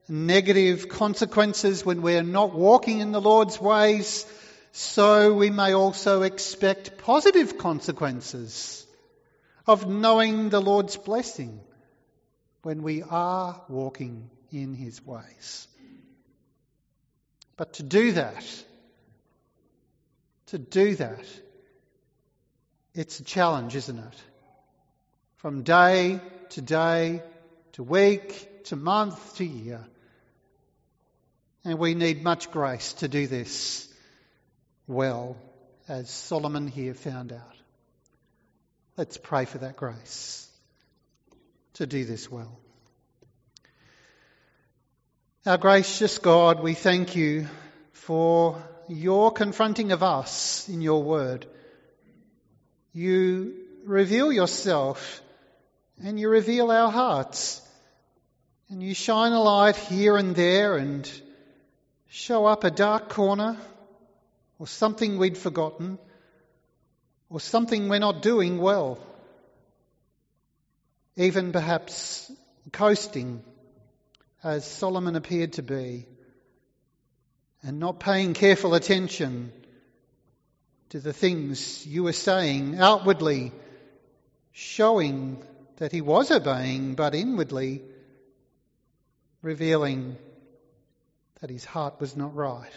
negative 0.09 0.89
consequences 0.89 1.85
when 1.85 2.03
we're 2.03 2.23
not 2.23 2.55
walking 2.55 3.01
in 3.01 3.13
the 3.13 3.21
Lord's 3.21 3.61
ways, 3.61 4.27
so 4.73 5.35
we 5.35 5.51
may 5.51 5.75
also 5.75 6.23
expect 6.23 6.99
positive 6.99 7.59
consequences 7.59 8.87
of 9.67 9.89
knowing 9.89 10.49
the 10.49 10.61
Lord's 10.61 10.97
blessing 10.97 11.61
when 12.63 12.83
we 12.83 13.03
are 13.03 13.61
walking 13.69 14.31
in 14.53 14.75
His 14.75 15.05
ways. 15.05 15.67
But 17.57 17.75
to 17.75 17.83
do 17.83 18.13
that, 18.13 18.45
to 20.47 20.59
do 20.59 20.95
that, 20.97 21.25
it's 22.95 23.21
a 23.21 23.25
challenge, 23.25 23.77
isn't 23.77 23.99
it? 23.99 24.23
From 25.37 25.63
day 25.63 26.21
to 26.51 26.61
day, 26.61 27.23
to 27.73 27.83
week, 27.83 28.65
to 28.65 28.77
month, 28.77 29.37
to 29.37 29.45
year. 29.45 29.85
And 31.65 31.79
we 31.79 31.95
need 31.95 32.23
much 32.23 32.51
grace 32.51 32.95
to 32.95 33.09
do 33.09 33.27
this 33.27 33.90
well, 34.91 35.37
as 35.89 36.11
Solomon 36.11 36.67
here 36.67 36.95
found 36.95 37.33
out. 37.33 37.57
Let's 38.97 39.17
pray 39.17 39.45
for 39.45 39.59
that 39.59 39.77
grace 39.77 40.49
to 41.75 41.87
do 41.87 42.05
this 42.05 42.29
well. 42.29 42.59
Our 45.47 45.59
gracious 45.59 46.19
God, 46.19 46.61
we 46.61 46.75
thank 46.75 47.15
you 47.15 47.47
for 47.93 48.61
your 48.89 49.31
confronting 49.31 49.93
of 49.93 50.03
us 50.03 50.69
in 50.69 50.81
your 50.81 51.05
word. 51.05 51.47
You 52.93 53.55
reveal 53.85 54.33
yourself 54.33 55.23
and 56.03 56.19
you 56.19 56.29
reveal 56.29 56.73
our 56.73 56.91
hearts. 56.91 57.63
And 58.69 58.83
you 58.83 58.95
shine 58.95 59.33
a 59.33 59.41
light 59.41 59.77
here 59.77 60.17
and 60.17 60.35
there 60.35 60.77
and 60.77 61.09
show 62.09 62.45
up 62.45 62.65
a 62.65 62.71
dark 62.73 63.09
corner 63.09 63.57
or 64.61 64.69
something 64.69 65.17
we'd 65.17 65.39
forgotten 65.39 65.99
or 67.31 67.41
something 67.41 67.89
we're 67.89 67.99
not 67.99 68.21
doing 68.21 68.59
well. 68.59 68.99
Even 71.17 71.51
perhaps 71.51 72.31
coasting 72.71 73.43
as 74.45 74.65
Solomon 74.67 75.17
appeared 75.17 75.55
to 75.55 75.63
be 75.63 76.07
and 77.63 77.81
not 77.81 78.01
paying 78.01 78.35
careful 78.35 78.75
attention 78.75 79.51
to 80.91 81.01
the 81.01 81.13
things 81.13 81.87
you 81.87 82.03
were 82.03 82.13
saying 82.13 82.79
outwardly, 82.79 83.53
showing 84.53 85.43
that 85.77 85.93
he 85.93 86.03
was 86.03 86.31
obeying, 86.31 86.95
but 86.95 87.15
inwardly 87.15 87.83
revealing 89.41 90.17
that 91.41 91.49
his 91.49 91.65
heart 91.65 91.99
was 91.99 92.15
not 92.15 92.35
right. 92.35 92.73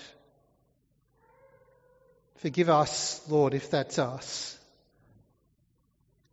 Forgive 2.44 2.68
us, 2.68 3.22
Lord, 3.30 3.54
if 3.54 3.72
that's 3.72 3.98
us. 3.98 4.60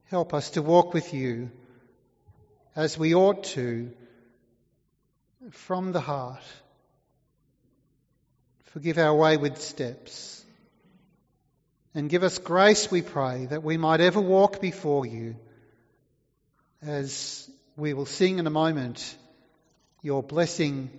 Help 0.07 0.35
us 0.35 0.51
to 0.51 0.61
walk 0.61 0.93
with 0.93 1.15
you 1.15 1.53
as 2.75 2.99
we 2.99 3.15
ought 3.15 3.45
to 3.55 3.93
from 5.53 5.93
the 5.93 6.01
heart. 6.01 6.43
Forgive 8.73 8.99
our 8.99 9.15
wayward 9.15 9.59
steps. 9.59 10.45
And 11.95 12.11
give 12.11 12.25
us 12.25 12.39
grace, 12.39 12.91
we 12.91 13.03
pray, 13.03 13.47
that 13.47 13.63
we 13.63 13.77
might 13.77 14.01
ever 14.01 14.21
walk 14.21 14.61
before 14.61 15.07
you. 15.07 15.37
As 16.83 17.49
we 17.77 17.95
will 17.95 18.05
sing 18.05 18.41
in 18.41 18.49
a 18.49 18.51
moment, 18.51 19.17
your 20.03 20.25
blessing 20.25 20.91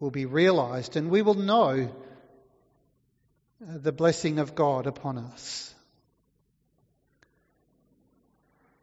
will 0.00 0.10
be 0.10 0.24
realized, 0.24 0.96
and 0.96 1.10
we 1.10 1.20
will 1.20 1.34
know 1.34 1.90
the 3.62 3.92
blessing 3.92 4.38
of 4.38 4.54
God 4.54 4.86
upon 4.86 5.18
us. 5.18 5.72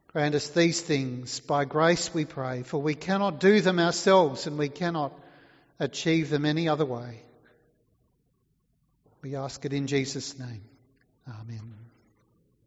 Grant 0.07 0.35
us 0.35 0.49
these 0.49 0.81
things 0.81 1.39
by 1.41 1.65
grace, 1.65 2.13
we 2.13 2.25
pray, 2.25 2.63
for 2.63 2.81
we 2.81 2.95
cannot 2.95 3.39
do 3.39 3.61
them 3.61 3.79
ourselves 3.79 4.47
and 4.47 4.57
we 4.57 4.69
cannot 4.69 5.13
achieve 5.79 6.29
them 6.29 6.45
any 6.45 6.67
other 6.67 6.85
way. 6.85 7.21
We 9.21 9.35
ask 9.35 9.63
it 9.65 9.73
in 9.73 9.85
Jesus' 9.85 10.39
name. 10.39 10.63
Amen. 11.27 11.78